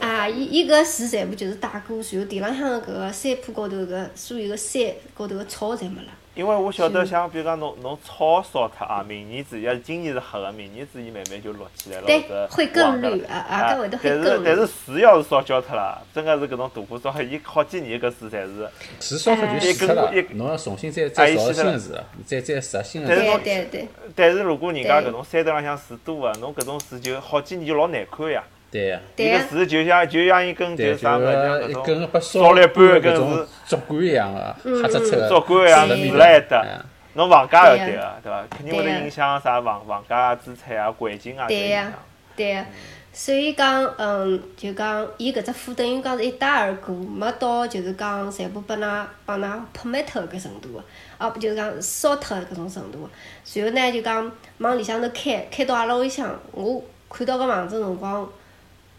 [0.02, 6.12] 啊，伊伊搿树全部就是打过，然后地浪向搿个山坡高头搿所有个山高头个草侪没了。
[6.40, 13.76] 因为我晓得，像比如讲，侬侬草烧脱啊，明年子要是今年是黑个，明年子伊慢慢就绿起来了，对，会更绿啊啊！
[13.76, 14.26] 会得会更绿。
[14.26, 18.70] 但是但是树要是烧焦脱了，真个是搿种大火烧，伊好几年搿树侪是。
[19.02, 21.94] 树烧脱就死了，侬要重新再再造新个树，
[22.26, 23.08] 再再植新个。
[23.10, 23.88] 对对对。
[24.16, 28.42] 但是如果人家搿种山头浪向树多个，侬搿种树就好几年就老难看呀。
[28.72, 36.66] 对呀，一个树就像就像一根就啥个像搿种烧了一半一根是竹竿一样个，黑漆漆个，竹竿一样死了一搭。
[37.14, 38.46] 侬房价要跌个，对伐？
[38.56, 41.92] 肯定会得影响啥房房价啊、资产啊、环境啊对呀，
[42.36, 42.66] 对呀。
[43.12, 50.84] 所以讲，嗯，就讲伊搿只货等于讲是一带而过，没到就是讲全部拨㑚帮㑚扑灭脱搿程度个，
[51.18, 53.10] 哦，就是讲烧脱搿种程度个。
[53.44, 58.30] 随后呢，就讲往里向头开，开到阿拉屋里向，我看到搿房子辰光，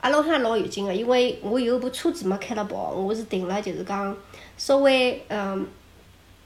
[0.00, 4.16] 阿拉屋里向老有劲个，因为我有部车子没开了跑，我是停了就是讲
[4.56, 5.66] 稍微嗯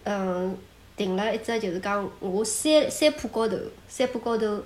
[0.05, 0.57] 嗯
[0.97, 3.57] 停了一只就是讲我山山坡高头，
[3.89, 4.63] 山坡高头。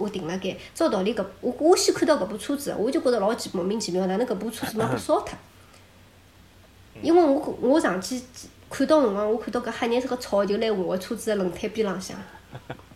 [0.00, 5.36] 我停辣盖，照道理搿我我先看到搿部车子，我就觉着老奇莫名其妙，哪能搿部车子没被烧脱？
[7.02, 8.22] 因为我我上去
[8.70, 12.16] 看到辰光，我看到搿黑颜色个草就辣我个车子个轮胎边浪向。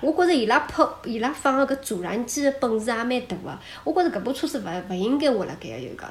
[0.00, 6.10] 我觉着伊拉泼伊拉放个搿助燃剂个本事也蛮大个，我觉着搿部车子勿勿应该活辣盖个就讲。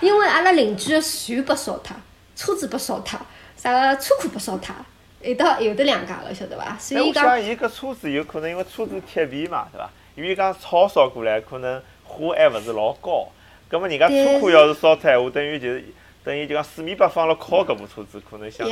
[0.00, 1.96] 因为阿拉邻居个船被烧脱，
[2.36, 3.18] 车子被烧脱，
[3.56, 4.74] 啥个车库被烧脱。
[5.22, 6.76] 有的有的两家个晓得伐？
[6.78, 9.90] 所以讲，伊搿车子有可能因为车子铁皮嘛，对伐？
[10.14, 13.26] 因为讲草烧过来，可能火还勿是老高。
[13.66, 15.82] 葛末人家车库要是烧脱闲话，等于就是
[16.24, 18.66] 等于就讲四面八方辣烤搿部车子，可能相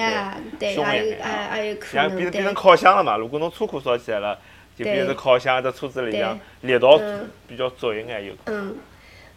[0.59, 1.55] 对凶一点啊。
[1.92, 3.16] 像变变成烤箱了嘛？
[3.16, 4.38] 如果侬车库烧起来了，
[4.76, 6.98] 就变成烤箱，只车子里向力道
[7.46, 8.34] 比较足一眼有。
[8.46, 8.74] 嗯。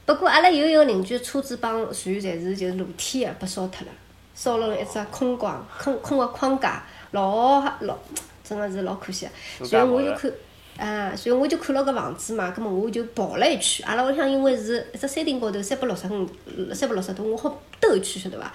[0.05, 3.91] 不过阿拉有一个邻居车子帮船侪是就是露天个，被烧脱了，
[4.33, 6.83] 烧了一只空光空空个框架。
[7.11, 7.97] 老老，
[8.43, 9.27] 真个是老可惜
[9.63, 10.29] 所以我就看，
[10.77, 13.87] 啊，所以我就看了搿房子嘛，葛末我就跑了一圈。
[13.87, 16.27] 阿拉屋里向因为是一只山顶高头，三百六十五，
[16.73, 18.51] 三百六十度，我好兜一圈，晓得伐？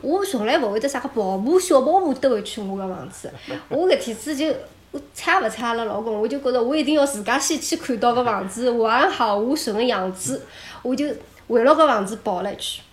[0.00, 3.28] 我从来勿会得啥个跑步、小跑步兜一圈我个房子。
[3.68, 4.46] 我搿天子就，
[4.92, 10.42] 我睬也勿睬阿拉老公，我就觉着我一定要自家先去看到搿房子完好无损个样子，
[10.82, 11.06] 我就
[11.48, 12.84] 围牢搿房子跑了一圈。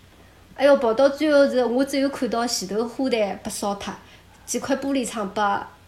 [0.55, 3.93] 哎哟，跑到最后是，我只有看到前头花坛被烧脱。
[4.45, 5.41] 几块玻璃窗被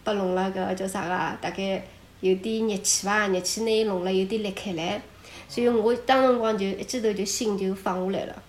[0.04, 1.10] 被弄了个叫啥个？
[1.42, 1.84] 大概
[2.24, 3.28] 有点热气伐？
[3.28, 5.02] 热气拿伊弄了有点裂开来，
[5.50, 8.44] 所以我当辰光就一记头就心就放下来了，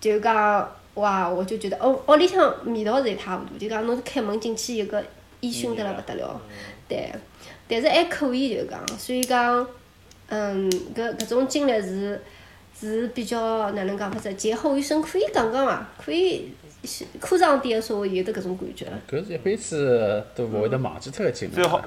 [0.00, 5.00] 就讲哇，我就觉得哦，屋里向味道是一塌糊涂，就讲侬开门进去有个
[5.42, 6.40] 烟熏得了勿得了，
[6.88, 7.12] 对，
[7.68, 9.64] 但是还可以就讲，所以讲，
[10.26, 12.20] 嗯，搿搿种经历是
[12.80, 14.34] 是比较哪能讲法子？
[14.34, 15.88] 劫后余生可以讲讲伐？
[16.04, 16.50] 可以。
[17.20, 18.86] 夸张点说，有的搿种感觉。
[19.10, 21.54] 搿是一辈子都勿会得忘记脱个经历。
[21.54, 21.84] 最好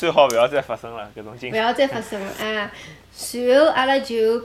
[0.00, 1.54] 最好勿要再发生了，搿种经历。
[1.54, 2.70] 勿要再发生了，哎。
[3.12, 4.42] 随后阿拉就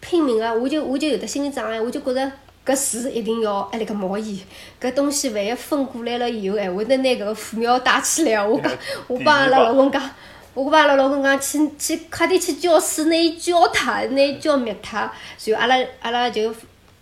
[0.00, 2.32] 拼命个，我就我就有得心理障碍，我就觉着
[2.66, 4.40] 搿树一定要挨辣盖冒烟。
[4.80, 8.44] 搿东西万一风过来了以后，还会得拿搿个火苗带起来。
[8.44, 8.72] 我讲，
[9.06, 10.10] 我帮阿拉老公讲，
[10.54, 15.08] 我帮阿拉老公讲，去去快点去浇水，拿伊浇脱，拿伊浇灭脱。
[15.38, 16.52] 随后阿拉阿拉就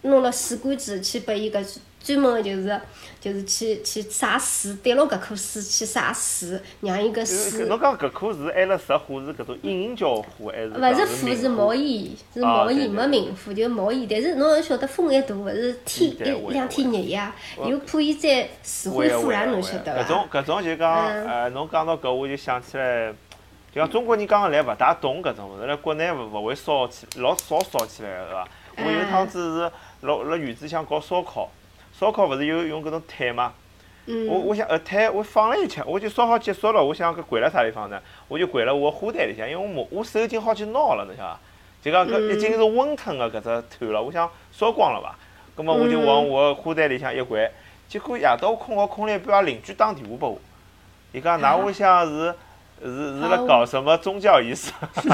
[0.03, 1.65] 弄了水管子去拨伊搿。
[2.05, 2.81] 专门个就是，
[3.19, 7.65] 就是去去洒水，对牢搿棵树去洒水，让伊搿水。
[7.65, 10.69] 侬讲搿棵树还辣着火是搿种引浇火还是？
[10.69, 17.35] 勿是火是冒烟，是冒烟没明火就冒烟，但是侬要晓得风一大，勿是天一两天热呀，
[17.65, 20.03] 又怕伊再死灰复燃，侬晓得伐？
[20.03, 23.11] 搿种搿种就讲，呃，侬讲到搿我就想起来，
[23.75, 28.49] 就像中国人刚刚来勿大懂搿种物事，辣国内勿勿会烧起，老少烧起来个是伐？
[28.77, 31.51] 我有一趟子是辣辣院子里向搞烧烤。
[31.99, 33.53] 烧烤勿是有用搿种炭嘛？
[34.29, 36.85] 我我想呃炭我放了一切，我就烧好结束了。
[36.85, 37.99] 我想搿掼辣啥地方呢？
[38.29, 41.41] 我就掼辣我花坛里向，因为我摸我手已经好去拿了，侬晓得伐？
[41.81, 44.03] 就讲搿已经是温吞个搿只炭了。
[44.03, 45.17] 我想烧光了伐？
[45.55, 47.49] 葛末我就往我花坛里向一掼，
[47.89, 50.39] 结果夜到我困觉困了一半，邻居打电话拨我，
[51.13, 52.35] 伊讲㑚屋里向是
[52.83, 54.71] 是是辣搞什么宗教仪式？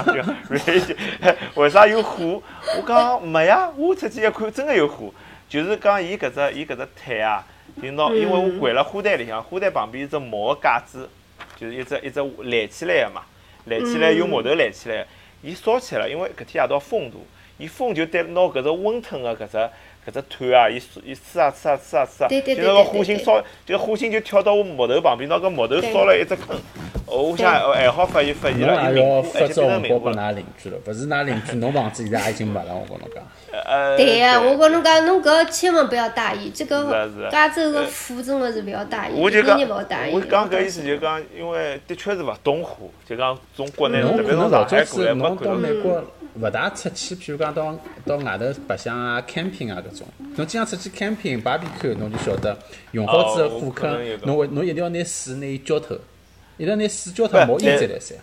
[1.54, 2.42] 为啥有火？
[2.76, 5.12] 我讲没呀，我出去一看，真个有火。
[5.50, 7.44] 就是讲，伊搿只伊搿只腿啊，
[7.82, 11.10] 就拿，因为我掼辣花坛里向，花坛旁边一只木个架子，
[11.56, 13.22] 就是一只一只垒起来个嘛，
[13.64, 15.04] 垒起来用木头垒起来，
[15.42, 17.16] 伊烧起来了，因为搿天夜到风大，
[17.58, 19.70] 伊风就对拿搿只温吞个搿只
[20.06, 26.58] 搿只炭啊，伊伊吹啊吹啊吹啊吹啊，就那个火星烧，这个火星就跳到我木头旁边，拿个木头烧了一只坑。
[27.06, 33.22] 我想还好发现发现了，也要发照红包拨㑚邻居了，勿是㑚邻居侬房子现在也已经没了，我跟侬讲。
[33.64, 39.58] 呃，对呀，我跟侬讲，侬搿千万不要大意，这个加州个火真的是勿要大意，我就讲，
[40.12, 46.02] 我讲搿意思就讲，因为的确是勿懂火，就讲从国内特别从上海过来没看到。
[46.34, 47.76] 勿大出去，譬如讲到
[48.06, 50.06] 到外头白相啊、camping 啊搿种，
[50.36, 52.56] 侬经常出去 camping、barbecue，侬就晓得
[52.92, 55.96] 用好之后火坑，侬会侬一定要拿水拿伊浇透。
[56.56, 58.14] 一定要拿水浇透，冒烟再来噻。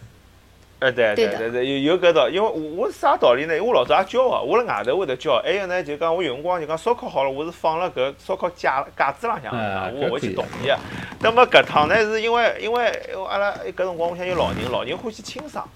[0.80, 3.60] 哎，对对对对，有有搿道，因为我我是啥道理呢？
[3.60, 5.42] 我老早也浇个，我辣外头会得浇。
[5.42, 9.52] 还有呢，就讲我有辰光就讲烧烤好了，我是放辣搿烧烤架架子浪向，
[9.96, 10.78] 我勿会去动伊个。
[11.20, 12.92] 那么搿趟呢，是因为因为
[13.28, 15.68] 阿拉搿辰光我想有老人，老人欢喜清爽。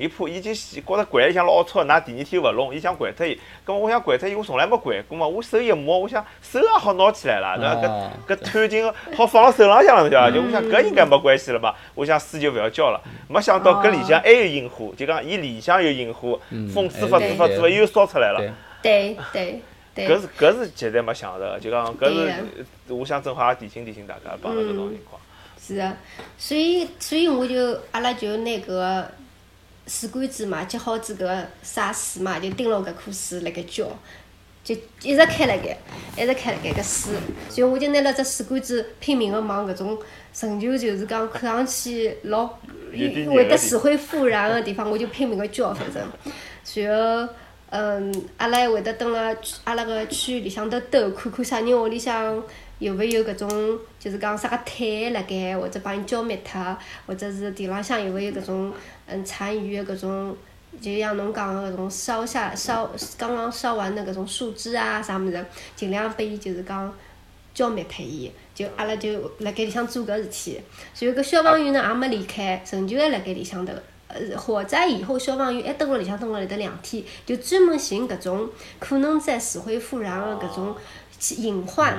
[0.00, 3.38] 伊怕已经觉着掼里向老吵，㑚第二天勿弄，伊想掼脱伊。
[3.66, 5.26] 搿么我想掼脱伊，我从来没掼过嘛。
[5.26, 7.58] 我手一摸，我想手也好拿起来了，
[8.26, 8.34] 对伐？
[8.34, 10.30] 搿搿探镜好放辣手浪向了，对伐？
[10.30, 11.76] 就我想搿应该没关系了吧？
[11.94, 12.98] 我想水就勿要浇了。
[13.28, 16.40] 没想到搿里向还有引火，就讲伊里向有引火，
[16.72, 18.40] 风吹发吹发吹发又烧出来了。
[18.82, 19.60] 对对
[19.94, 20.08] 对。
[20.08, 25.20] 搿是搿是绝对没想到，就讲搿是我想正好也提醒提醒大家，碰到搿种情况。
[25.60, 25.94] 是啊，
[26.38, 29.04] 所以所以我就阿拉就拿搿。
[29.90, 33.88] 水管子嘛，接好子搿个洒水嘛，就盯牢搿棵树辣盖浇，
[34.62, 34.72] 就
[35.02, 35.76] 一直开辣盖，
[36.16, 37.14] 一直开辣盖搿水。
[37.48, 39.98] 所以我就拿了只水管子，拼命个往搿种
[40.32, 42.46] 寻求就是讲看上去老
[42.86, 46.00] 会得死灰复燃个地方，我就拼命个浇，反正。
[46.84, 47.32] 然后，
[47.70, 49.34] 嗯，阿拉还会得蹲辣
[49.64, 52.40] 阿拉个区域里向头兜，看看啥人屋里向。
[52.80, 58.72] 有勿有搿种，就是讲啥个碳辣盖，或者帮伊浇灭脱，或者是地浪向有勿有搿种
[59.10, 60.36] 嗯残余的搿种，
[60.80, 65.44] 就像侬讲个搿种烧下烧刚刚烧完的搿种树枝啊啥物事，
[65.74, 66.94] 尽量拨伊就是讲
[67.52, 68.30] 浇灭脱伊。
[68.54, 70.60] 就阿拉就辣盖里向做搿事体。
[70.98, 73.72] 然后搿消防员呢也没离开，仍旧还辣盖里向头。
[74.08, 78.48] 呃，火灾以后消防员还蹲辣里向蹲辣里头两天，就专门寻搿种
[78.78, 80.76] 可能在死灰复燃的搿种。
[81.36, 81.98] 隐患，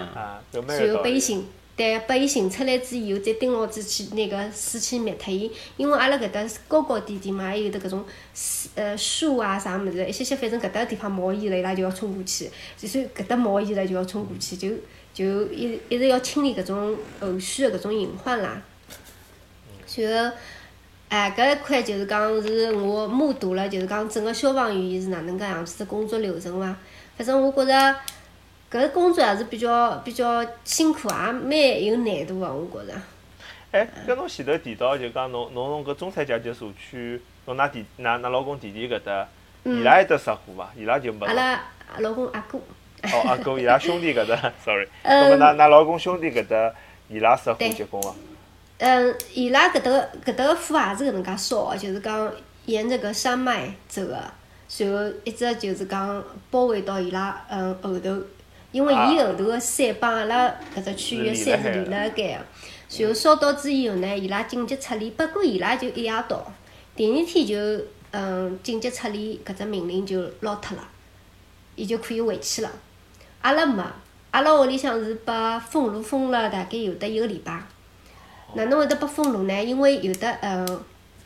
[0.51, 1.45] 然后被伊寻，
[1.81, 5.51] 对，被伊寻出来之后，再盯牢子去那个水去灭脱伊。
[5.77, 8.05] 因为阿拉搿搭高高低低嘛，还有得搿种
[8.35, 12.45] 树呃树啊啥物事，一些些反正搿搭地方冒烟了，伊拉就要冲过去；
[12.77, 14.69] 就算搿搭冒烟了，就要冲过去，就
[15.11, 18.61] 就一一直要清理搿种后续的搿种隐患啦。
[19.95, 20.37] 然后，
[21.09, 26.77] 哎，搿一块就是讲是我目睹了，就是讲整个消防员是哪能介样子的工作流程伐？
[27.17, 27.95] 反正我觉着。
[28.71, 32.93] 搿工作还是比较比较辛苦，也蛮有难度个，我觉着。
[33.71, 39.27] 哎，搿侬前头提到就讲侬侬侬搿中产阶级社区，侬㑚弟㑚㑚老公弟弟搿搭，
[39.63, 40.69] 伊拉还得食火伐？
[40.77, 41.25] 伊拉就没。
[41.25, 41.61] 阿拉
[41.97, 42.57] 老公阿哥。
[42.57, 44.87] 哦，阿哥，伊拉兄弟搿搭，sorry。
[45.03, 45.37] 嗯。
[45.37, 46.73] 么㑚㑚老公兄弟搿搭，
[47.09, 48.15] 伊拉食火结棍伐？
[48.77, 49.91] 嗯，伊拉搿搭
[50.23, 52.31] 搿搭个火也是搿能介烧个，就是讲
[52.67, 58.17] 沿着搿山脉走个，然后一直就是讲包围到伊拉嗯后头。
[58.71, 62.45] 因为伊后头个山帮阿拉搿只区域个山是连辣盖个，
[62.97, 66.49] 然后烧到之以后呢，伊拉紧急撤离，不过伊拉就一夜到，
[66.95, 70.87] 第二天就嗯紧急撤离搿只命令就捞脱了，
[71.75, 72.71] 伊就可以回去了。
[73.41, 73.83] 阿拉没，
[74.31, 77.61] 阿拉屋里向是把封路封了大概有得一个礼拜。
[78.53, 79.63] 哪能会得拨封路呢？
[79.63, 80.83] 因为有的嗯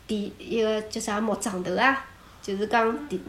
[0.08, 2.06] 电一个叫啥木桩头啊，
[2.42, 3.22] 就是讲电，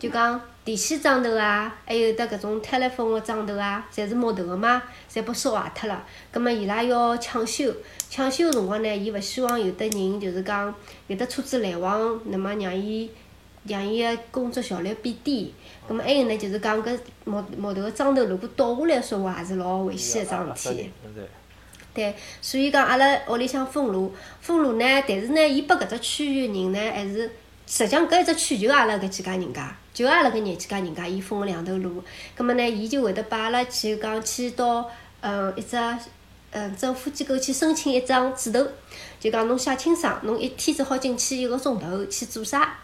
[0.00, 0.40] 就讲。
[0.66, 6.04] 电线桩头啊，还有得搿种 telephone 个桩头啊，侪是木头个嘛，侪拨烧坏脱了。
[6.32, 7.72] 葛末伊拉要抢修，
[8.10, 10.74] 抢修个辰光呢，伊勿希望有得人就是讲
[11.06, 13.08] 有得车子来往，那么让伊
[13.68, 15.54] 让伊个工作效率变低。
[15.86, 20.90] 葛末还有呢，就是讲搿木木头个桩头如果倒下来说话，也是老危险个桩事体。
[21.94, 27.30] 对，所以讲阿拉屋里向封路，封路呢，但是呢，伊拨搿只区域人呢，还是
[27.68, 29.72] 实际上搿一只区就阿拉搿几家人家。
[29.96, 32.04] 就阿拉搿廿几家人家，伊封了两头路，
[32.36, 34.86] 葛末呢，伊就会得把阿拉去讲去到，
[35.22, 35.74] 嗯，一只，
[36.50, 38.62] 嗯，政府机构去申请一张纸头，
[39.18, 42.78] 就讲侬写清爽，侬一天只好进去一个钟头去做啥？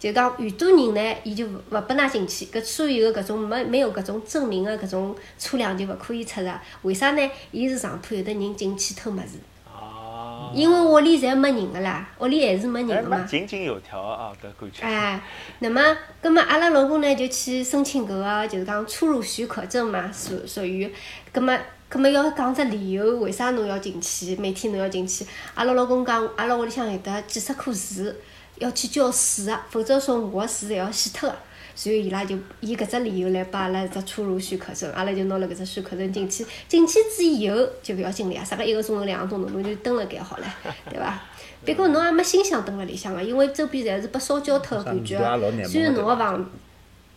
[0.00, 6.50] 就讲越多人呢，伊就勿拨㑚进去，搿所有个搿种没没有搿种证明个搿种车辆就勿可以出入。
[6.82, 7.30] 为啥呢？
[7.52, 9.38] 伊是上铺有的人进去偷物事。
[10.54, 13.26] 因为屋里侪没人个啦，屋里还是没人个嘛。
[13.28, 14.82] 井井有条啊，搿感觉。
[14.84, 15.20] 哎，
[15.58, 15.80] 那么，
[16.20, 20.92] 葛末阿拉老公呢就去申请搿个，就是讲出入许可证嘛，属属于。
[21.32, 21.56] 葛末，
[21.88, 24.36] 葛末要讲只理由，为啥侬要进去？
[24.36, 25.26] 每天侬要进去？
[25.54, 28.12] 阿拉老公讲，阿拉屋里向有得几十棵树，
[28.56, 31.36] 要去浇水个，否则说我个树侪要死脱个。
[31.78, 36.44] 所以伊拉就以搿只理由来拨阿拉只出入许可证，阿拉就拿了搿只许可证进去。
[36.66, 40.54] 进去之以后就勿要紧了呀，啥个一个钟头、两个钟头，侬就蹲辣盖好了，
[40.90, 41.22] 对伐？
[41.64, 45.16] 别过侬也没心想蹲辣里向个，因为周边侪是被烧焦脱个感觉。
[45.68, 46.50] 虽然侬个房，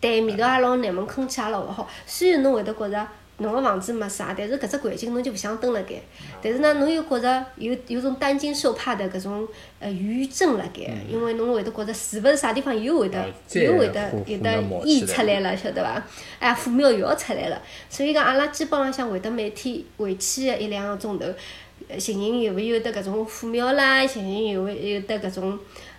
[0.00, 1.88] 对味道也老难闻，空气也老勿好。
[2.06, 3.08] 虽然侬会得觉着。
[3.42, 5.96] 侬个房子没啥，但是搿只环境侬就勿想蹲辣盖。
[6.42, 9.46] 但是呢，侬又觉着有有种担惊受怕的搿种
[9.78, 13.18] 呃余震辣盖，因为侬会得觉着是勿是啥地方又会得
[13.52, 16.02] 又会得有得烟出来了，晓得伐？
[16.38, 17.60] 哎，火苗又要出来了。
[17.90, 21.26] 所以讲，阿拉基本浪向会得每天回去个一两个钟头，
[21.98, 25.58] 寻寻有勿有得搿种火苗啦，寻寻有勿有得搿种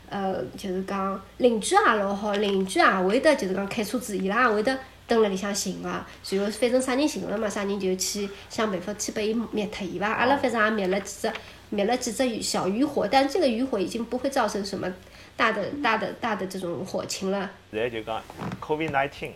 [0.09, 4.77] 呃，就是讲邻居也老好，邻居也会得就是讲开车子，伊拉也会得。
[5.07, 10.07] 蹲辣里向寻个，然后反正啥人寻了嘛，啥人就去想办法去拨伊灭脱伊伐。
[10.07, 11.33] 阿拉反正也灭了几只，
[11.69, 14.91] 灭了几只小渔火，但这个渔火已经不会造成什么
[15.35, 17.49] 大的大的大的这种火情了。
[17.71, 18.21] 现在就讲
[18.61, 19.31] COVID nineteen，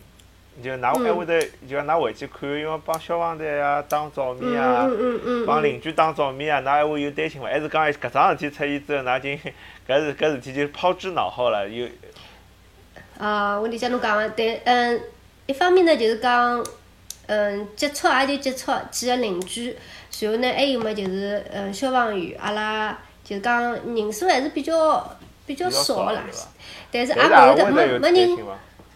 [0.64, 4.88] 就㑚还会得，就㑚回去看，因为帮消防队啊打照面啊，
[5.46, 7.48] 帮邻居打照面啊，㑚还会有担心伐？
[7.48, 9.30] 还是讲搿桩事体出现之后，㑚就
[9.94, 11.68] 搿事搿事体就抛之脑后了？
[11.68, 11.88] 有。
[13.18, 15.02] 啊，我理解侬讲个对，嗯，
[15.48, 16.64] 一方面呢就是讲，
[17.26, 19.76] 嗯，接触也就接触几个邻居，
[20.20, 26.24] 然后呢还有么就是嗯消防员，阿拉就是讲人数还是比较比较少啦，
[26.92, 28.38] 但是也勿会得没没人，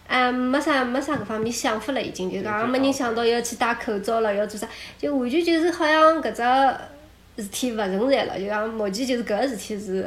[0.06, 10.06] 啊没啥没啥搿方面想法了已经，就讲没人想到要去戴口罩了，要做啥，就完全就是好像搿只事体勿存在了，就讲目前就是搿个事体是。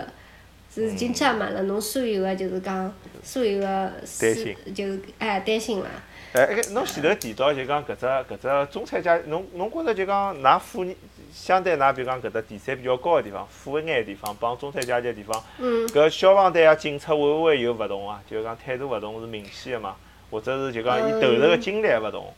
[0.73, 2.93] 是已经占满了侬所有个就是讲
[3.23, 5.87] 所有个是就是哎担心了。
[6.35, 10.93] 哎，侬前头提到就讲搿只搿只中产阶侬侬觉着就讲㑚富人
[11.33, 15.41] 相对㑚比如讲搿搭地产比较高个地方，富一眼个地方帮中产阶级地方，
[15.87, 18.21] 搿消防队啊、警察会勿会有勿同啊？
[18.29, 19.95] 就讲态度勿同是明显个嘛？
[20.29, 22.33] 或者是就讲伊投入个精力勿同？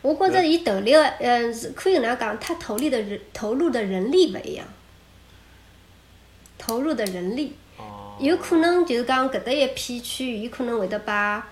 [0.00, 4.66] 我觉着伊投入个嗯是可以搿能讲，他投入的人投入的人力勿一样。
[6.56, 7.56] 投入的人力，
[8.18, 11.42] 有可能就是讲搿搭一片区域，伊可能会得摆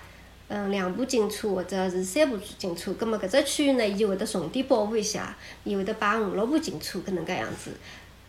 [0.49, 7.71] 嗯两部警车或者是三部警车，葛末搿只区域呢，伊就会得重点保护一下，伊会得摆五六部警车搿能介样子，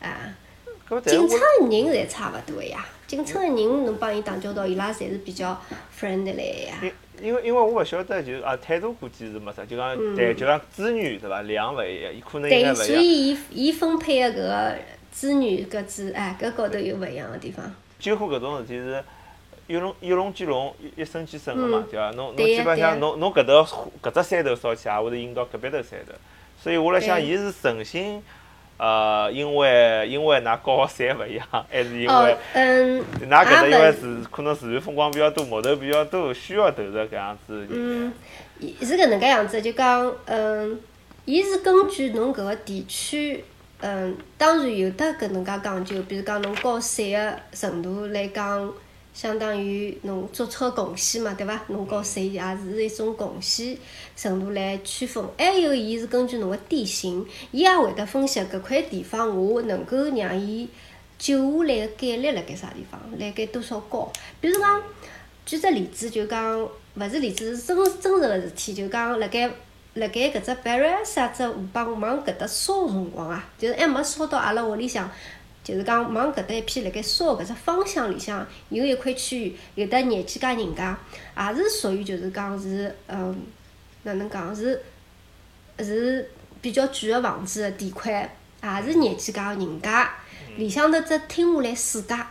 [0.00, 0.34] 啊。
[1.04, 5.60] 警察个人侪差勿多呀，警察个人侬帮伊打交道，伊拉侪是比较
[5.98, 6.80] friendly 呀。
[6.82, 6.92] 因
[7.28, 12.86] 因为因为我勿晓得，就啊态度估计是没啥，就讲但就讲资源对伐，量勿一样，伊可能应该勿一样。
[12.86, 14.78] 对，所以伊伊分配个搿个。
[15.10, 17.74] 资源搿资哎，搿高头有勿一样个地方。
[17.98, 19.02] 几乎搿种事体是
[19.68, 22.10] 一龙一龙接龙，一一生接生个嘛，对伐？
[22.16, 26.12] 侬侬基本上侬侬搿头搿只山头烧起，也会得引到隔壁头山头。
[26.60, 28.20] 所以我辣想，伊是诚心
[28.78, 37.66] 呃，因为因为㑚高山勿一样， 还是因为嗯，㑚搿搭因为自可能自然风光比较多，木头比较多，需要投入搿样子。
[37.70, 38.12] 嗯，
[38.80, 40.80] 是搿能介样子，就讲嗯，
[41.24, 43.44] 伊是根据侬搿个地区。
[43.80, 48.72] 嗯，当然有得搿能介讲究，比如讲侬高山个程度来讲，
[49.18, 51.60] 相当于侬做出个贡献嘛，对伐？
[51.66, 53.76] 侬和谁也是一种贡献
[54.16, 55.24] 程度来区分。
[55.36, 60.68] 还有，伊是根据侬个地形，伊也会得分析搿块地方我能够让伊
[61.18, 64.08] 救下来个概率辣盖啥地方，辣盖多少高。
[64.40, 64.80] 比如讲，
[65.44, 66.62] 举只例子，就讲
[66.94, 69.50] 勿是例子，是真真实个事体，就讲辣盖。
[69.94, 75.10] 辣盖搿只 Barresa 只河浜往搿搭烧个辰光啊，就是还没烧到阿拉屋里向，
[75.68, 80.98] 就是讲往搿搭一片辣盖烧搿只方向里向，有一块区域，有得廿几家人家，
[81.36, 83.38] 也是属于就是讲是，嗯，
[84.04, 84.82] 哪能讲是，
[85.78, 86.30] 是
[86.62, 90.10] 比较贵个房子个地块，也是廿几家人家，
[90.56, 92.30] 里向头只听下来四家，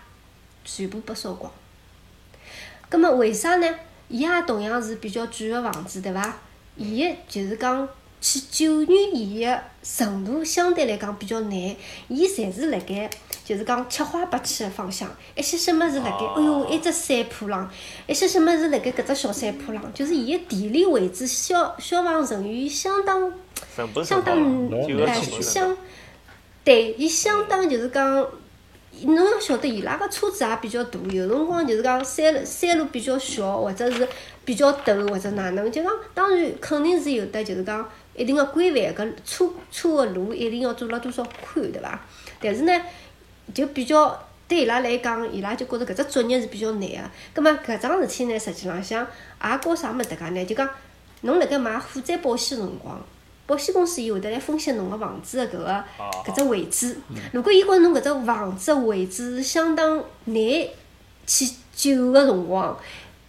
[0.65, 1.51] 全部被烧光。
[2.89, 3.69] 葛末为啥呢？
[4.07, 6.35] 伊也同样是比较贵个房子，对伐？
[6.75, 7.87] 伊个就是讲
[8.19, 11.75] 去救援伊个程度相对来讲比较难，
[12.07, 13.07] 伊侪是辣盖
[13.47, 17.71] 就是讲七花八气个方向，一些些物事辣盖，哎哟，一只山坡浪，
[18.05, 18.91] 一些些物事辣盖？
[18.91, 23.31] 搿只小山坡浪，就是伊个地理位置消消防人员相当
[24.03, 25.77] 相当哎相
[26.65, 28.27] 对，伊相当就是讲。
[29.03, 34.07] 侬要晓得，伊拉个车子也比较大，有辰光就是讲山路山路比较小，或者是
[34.43, 42.01] 比较陡，或者哪能，就讲当然肯定是有的，就是讲一定个规范，搿车车个路一定要做了多少宽，对伐？
[42.41, 42.73] 但是呢，
[43.53, 44.17] 就比较
[44.47, 46.97] 对伊拉来讲，伊拉就觉着搿只作业是比较难个。
[47.33, 49.05] 葛末搿桩事体呢，实际浪向
[49.43, 50.45] 也告啥物事搭界呢？
[50.45, 50.69] 就讲
[51.21, 52.99] 侬辣盖买火灾保险辰光。
[53.45, 55.83] 保险公司伊会得来分析侬个房子个搿个
[56.25, 56.97] 搿只位置。
[57.31, 60.35] 如果伊觉着侬搿只房子个位置是相当难
[61.25, 62.77] 去救个辰光，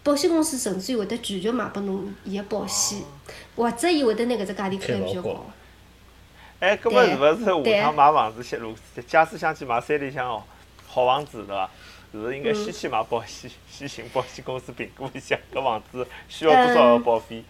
[0.02, 3.00] 保险公司甚至于会得拒绝买拨侬伊个保险，
[3.54, 5.46] 或者伊会得拿搿只价钿开得比较高。
[6.61, 7.16] 哎，搿么是
[7.52, 8.74] 勿是下趟买房子，先如
[9.06, 10.42] 假使想去买山里向哦
[10.86, 11.70] 好房子对伐？
[12.11, 17.44] 是勿是应该先去买保险，先寻保险公司评估一下搿房子需要多少个保费？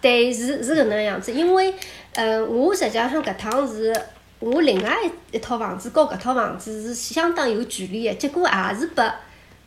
[0.00, 1.74] 对，是是搿能样子，因为，
[2.12, 3.94] 嗯，我实际上搿趟是
[4.40, 9.10] 我另外一一套房子，和搿套房子是相当有距离的，结果也是拨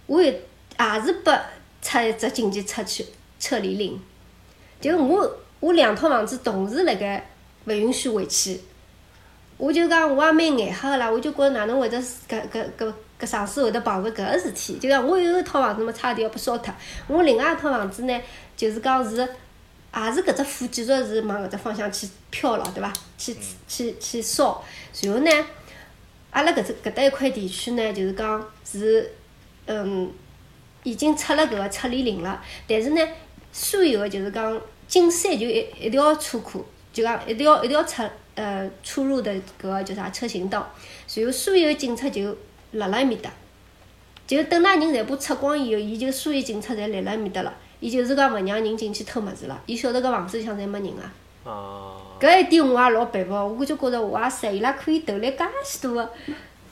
[0.05, 0.31] 我也
[1.03, 1.35] 是拨
[1.81, 3.03] 出一只紧急撤去
[3.39, 3.99] 撤离令，
[4.79, 7.27] 就我我两套房子同时辣盖
[7.67, 8.59] 勿允许回去，
[9.57, 16.73] 我就讲我也蛮眼黑个啦，我就觉着哪能会得搿搿搿搿上司会得碰着搿个事体，就讲我有一套房子嘛，差点要被烧脱，
[17.07, 18.21] 我另外一套房子呢，
[18.55, 19.27] 就是讲是。
[19.95, 22.93] 也是搿只火继续是往搿只方向去飘了，对伐？
[23.17, 23.35] 去
[23.67, 24.63] 去去烧，
[25.01, 25.31] 然后呢，
[26.29, 29.11] 阿拉搿只搿搭一块地区呢，就是讲是，
[29.65, 30.11] 嗯，
[30.83, 33.01] 已经出了搿个撤离令了，但是呢，
[33.51, 36.63] 所有个就是讲进山就一一条车库，
[36.97, 38.01] 就讲一条一条出
[38.33, 39.31] 呃出入的
[39.61, 40.67] 搿个叫啥车行道，
[41.13, 42.35] 然后所有警察就
[42.71, 43.29] 辣辣埃面搭，
[44.25, 51.13] 就等㑚人全部出光以后，伊就所有警察侪立辣埃面搭了，伊就是讲勿让人进去偷物事了，伊晓得搿房子里向侪没人啊。
[51.43, 52.01] 哦。
[52.19, 56.09] 搿一点我也老佩服，我就觉着哇塞，伊拉可以投来介许多个。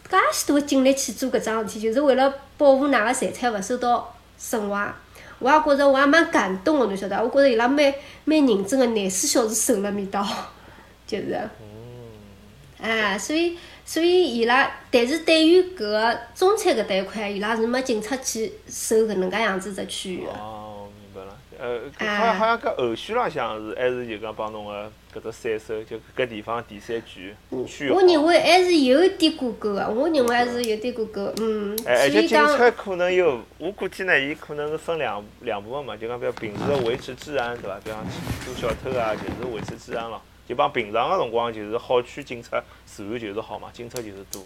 [0.09, 4.93] 介许多精力去做搿桩事体，就是为了保护㑚个财产勿受到损坏。
[5.39, 7.21] 我也觉着我也蛮感动个，侬晓得？
[7.21, 10.25] 我觉着伊拉蛮蛮认真个，廿四小时守辣面搭，
[11.05, 11.49] 就是。
[12.81, 20.31] 哎，所以所以伊拉，但是对于搿个中餐搿搭一块，伊拉是没警察去守搿能介样子只区域个。
[21.57, 27.33] 呃，好像好像搿后续浪向是还是就讲帮侬个搿只三手，就搿地方第三区
[27.65, 31.73] 区我认为还是有点过够个，我认为还是有点过够，嗯。
[31.85, 37.79] 而且警察可能有，我估计呢，伊可能是分两两部分嘛，就讲比如平时维持治安，对伐？
[37.81, 38.05] 比方
[38.43, 40.21] 做小偷啊，就是维持治安咯。
[40.45, 44.43] 就帮平常个辰光，就是好区警察自然就是好嘛，警察就是多。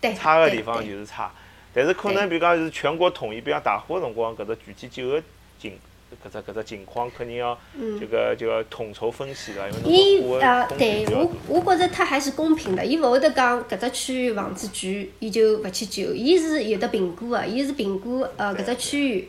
[0.00, 0.12] 对。
[0.12, 1.32] 差个地方就是差，
[1.72, 5.22] 但是可能比如讲是全国统一，比方大火个辰光，搿只具体几个
[5.58, 5.78] 警。
[6.24, 7.58] 搿只搿只情况肯定要
[8.00, 19.28] 这个就要统筹分析了，因为伊呃，对我我觉着他还是公平的，伊勿会得讲搿只区域房子贵，伊就勿去救，伊是有得评估个，伊是评估呃搿只区域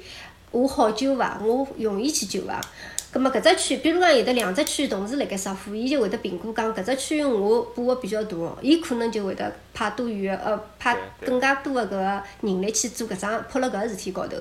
[0.51, 2.61] 我好救伐，我容易去救伐。
[3.09, 14.35] 葛末搿只区，比如讲有得两只区域同时辣盖杀火，伊就会得评估讲搿只区域我把握比较大，伊可能就会得派多余个呃派更加多个搿个人力去做搿桩扑辣搿个事体高头。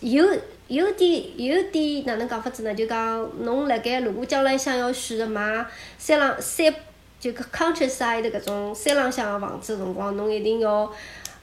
[0.00, 0.24] 有
[0.68, 2.74] 有点有点哪能讲法子呢？
[2.74, 5.64] 就讲侬辣盖如果将来想要选择买
[5.96, 6.74] 山浪山，
[7.20, 10.92] 就 countryside 搿种山浪向个房子个辰光，侬一定要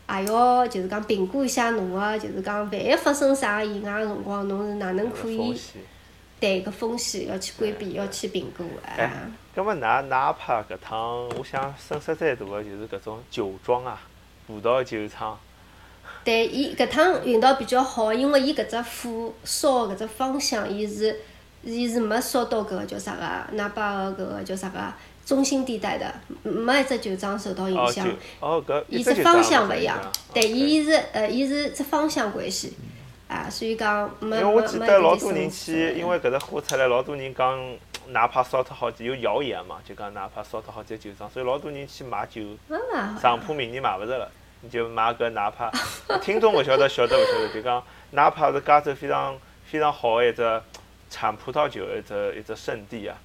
[0.10, 5.58] 也要就是讲评估一下侬个，就是讲万一发生啥意外个辰光，侬是哪能可以
[6.40, 9.10] 对搿风险要去规避，要去评估哎。
[9.56, 14.02] 搿么哪哪怕搿趟，我想损失再大个就是搿种酒庄啊，
[14.46, 15.40] 葡萄酒厂。
[16.24, 21.20] 对，伊搿趟运道比较好，因为伊搿只火烧搿只方向，伊是
[21.64, 24.80] 伊是没烧到搿个叫啥个，哪怕个搿个叫啥个
[25.26, 26.14] 中心地带的，
[26.44, 28.08] 没一只酒庄受到影响。
[28.40, 30.00] 哦，搿伊只方向勿一样。
[30.34, 32.74] 对，伊是呃，伊是只方向关系，
[33.28, 37.78] 啊，所以讲没因为我记得老多人去，因为搿只火出来，老多人讲，
[38.10, 42.42] 哪怕烧脱好几，有谣言嘛，就讲哪怕烧脱好几酒庄，所以老多人去买酒，
[43.22, 44.30] 上铺明年买勿着了。
[44.70, 45.72] 就买个哪怕
[46.22, 50.62] 听众勿晓得晓得勿晓得，就讲哪怕是加州非常非常好的一只
[51.10, 53.18] 产葡萄酒一只一只圣地啊，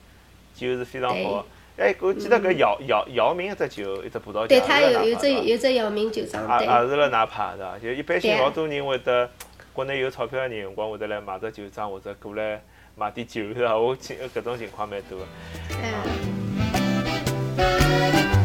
[0.54, 1.46] 酒是非常好。
[1.76, 6.66] 哎，我记得搿姚姚姚明一只酒一只葡萄酒，对，他有有只有只姚明酒庄，对。
[6.66, 7.78] 也是辣哪怕是伐？
[7.78, 9.30] 就一般性老多人会得
[9.72, 12.60] 国内有钞票个人，辰光会得来买只酒庄或者过来
[12.96, 13.76] 买点酒是伐？
[13.76, 15.20] 我情搿种情况蛮多。
[17.56, 18.37] 嗯。